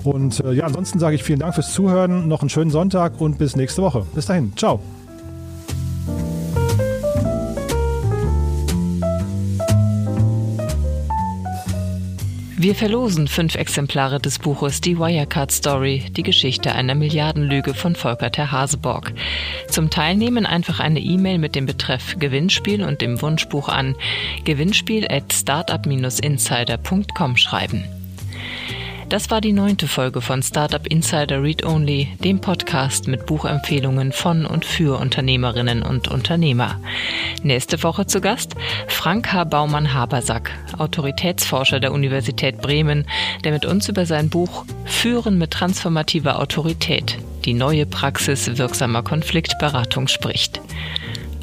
Und 0.02 0.40
äh, 0.40 0.52
ja, 0.52 0.64
ansonsten 0.64 0.98
sage 0.98 1.16
ich 1.16 1.22
vielen 1.22 1.40
Dank 1.40 1.54
fürs 1.54 1.72
Zuhören, 1.72 2.28
noch 2.28 2.40
einen 2.40 2.50
schönen 2.50 2.70
Sonntag 2.70 3.20
und 3.20 3.38
bis 3.38 3.56
nächste 3.56 3.82
Woche. 3.82 4.06
Bis 4.14 4.26
dahin, 4.26 4.52
ciao. 4.56 4.80
Wir 12.64 12.74
verlosen 12.74 13.28
fünf 13.28 13.56
Exemplare 13.56 14.20
des 14.20 14.38
Buches 14.38 14.80
Die 14.80 14.98
Wirecard 14.98 15.52
Story, 15.52 16.06
die 16.16 16.22
Geschichte 16.22 16.72
einer 16.72 16.94
Milliardenlüge 16.94 17.74
von 17.74 17.94
Volker 17.94 18.32
Ter 18.32 18.52
Haseborg. 18.52 19.12
Zum 19.68 19.90
Teilnehmen 19.90 20.46
einfach 20.46 20.80
eine 20.80 21.00
E-Mail 21.00 21.36
mit 21.36 21.56
dem 21.56 21.66
Betreff 21.66 22.16
Gewinnspiel 22.18 22.82
und 22.82 23.02
dem 23.02 23.20
Wunschbuch 23.20 23.68
an 23.68 23.94
gewinnspiel 24.46 25.06
at 25.10 25.30
startup-insider.com 25.30 27.36
schreiben. 27.36 27.84
Das 29.14 29.30
war 29.30 29.40
die 29.40 29.52
neunte 29.52 29.86
Folge 29.86 30.20
von 30.20 30.42
Startup 30.42 30.84
Insider 30.88 31.40
Read 31.40 31.64
Only, 31.64 32.08
dem 32.24 32.40
Podcast 32.40 33.06
mit 33.06 33.26
Buchempfehlungen 33.26 34.10
von 34.10 34.44
und 34.44 34.64
für 34.64 34.98
Unternehmerinnen 34.98 35.84
und 35.84 36.08
Unternehmer. 36.08 36.80
Nächste 37.44 37.80
Woche 37.84 38.06
zu 38.06 38.20
Gast 38.20 38.56
Frank 38.88 39.32
H. 39.32 39.44
Baumann-Habersack, 39.44 40.50
Autoritätsforscher 40.78 41.78
der 41.78 41.92
Universität 41.92 42.60
Bremen, 42.60 43.06
der 43.44 43.52
mit 43.52 43.64
uns 43.66 43.88
über 43.88 44.04
sein 44.04 44.30
Buch 44.30 44.64
Führen 44.84 45.38
mit 45.38 45.52
transformativer 45.52 46.40
Autorität, 46.40 47.16
die 47.44 47.54
neue 47.54 47.86
Praxis 47.86 48.58
wirksamer 48.58 49.04
Konfliktberatung 49.04 50.08
spricht. 50.08 50.60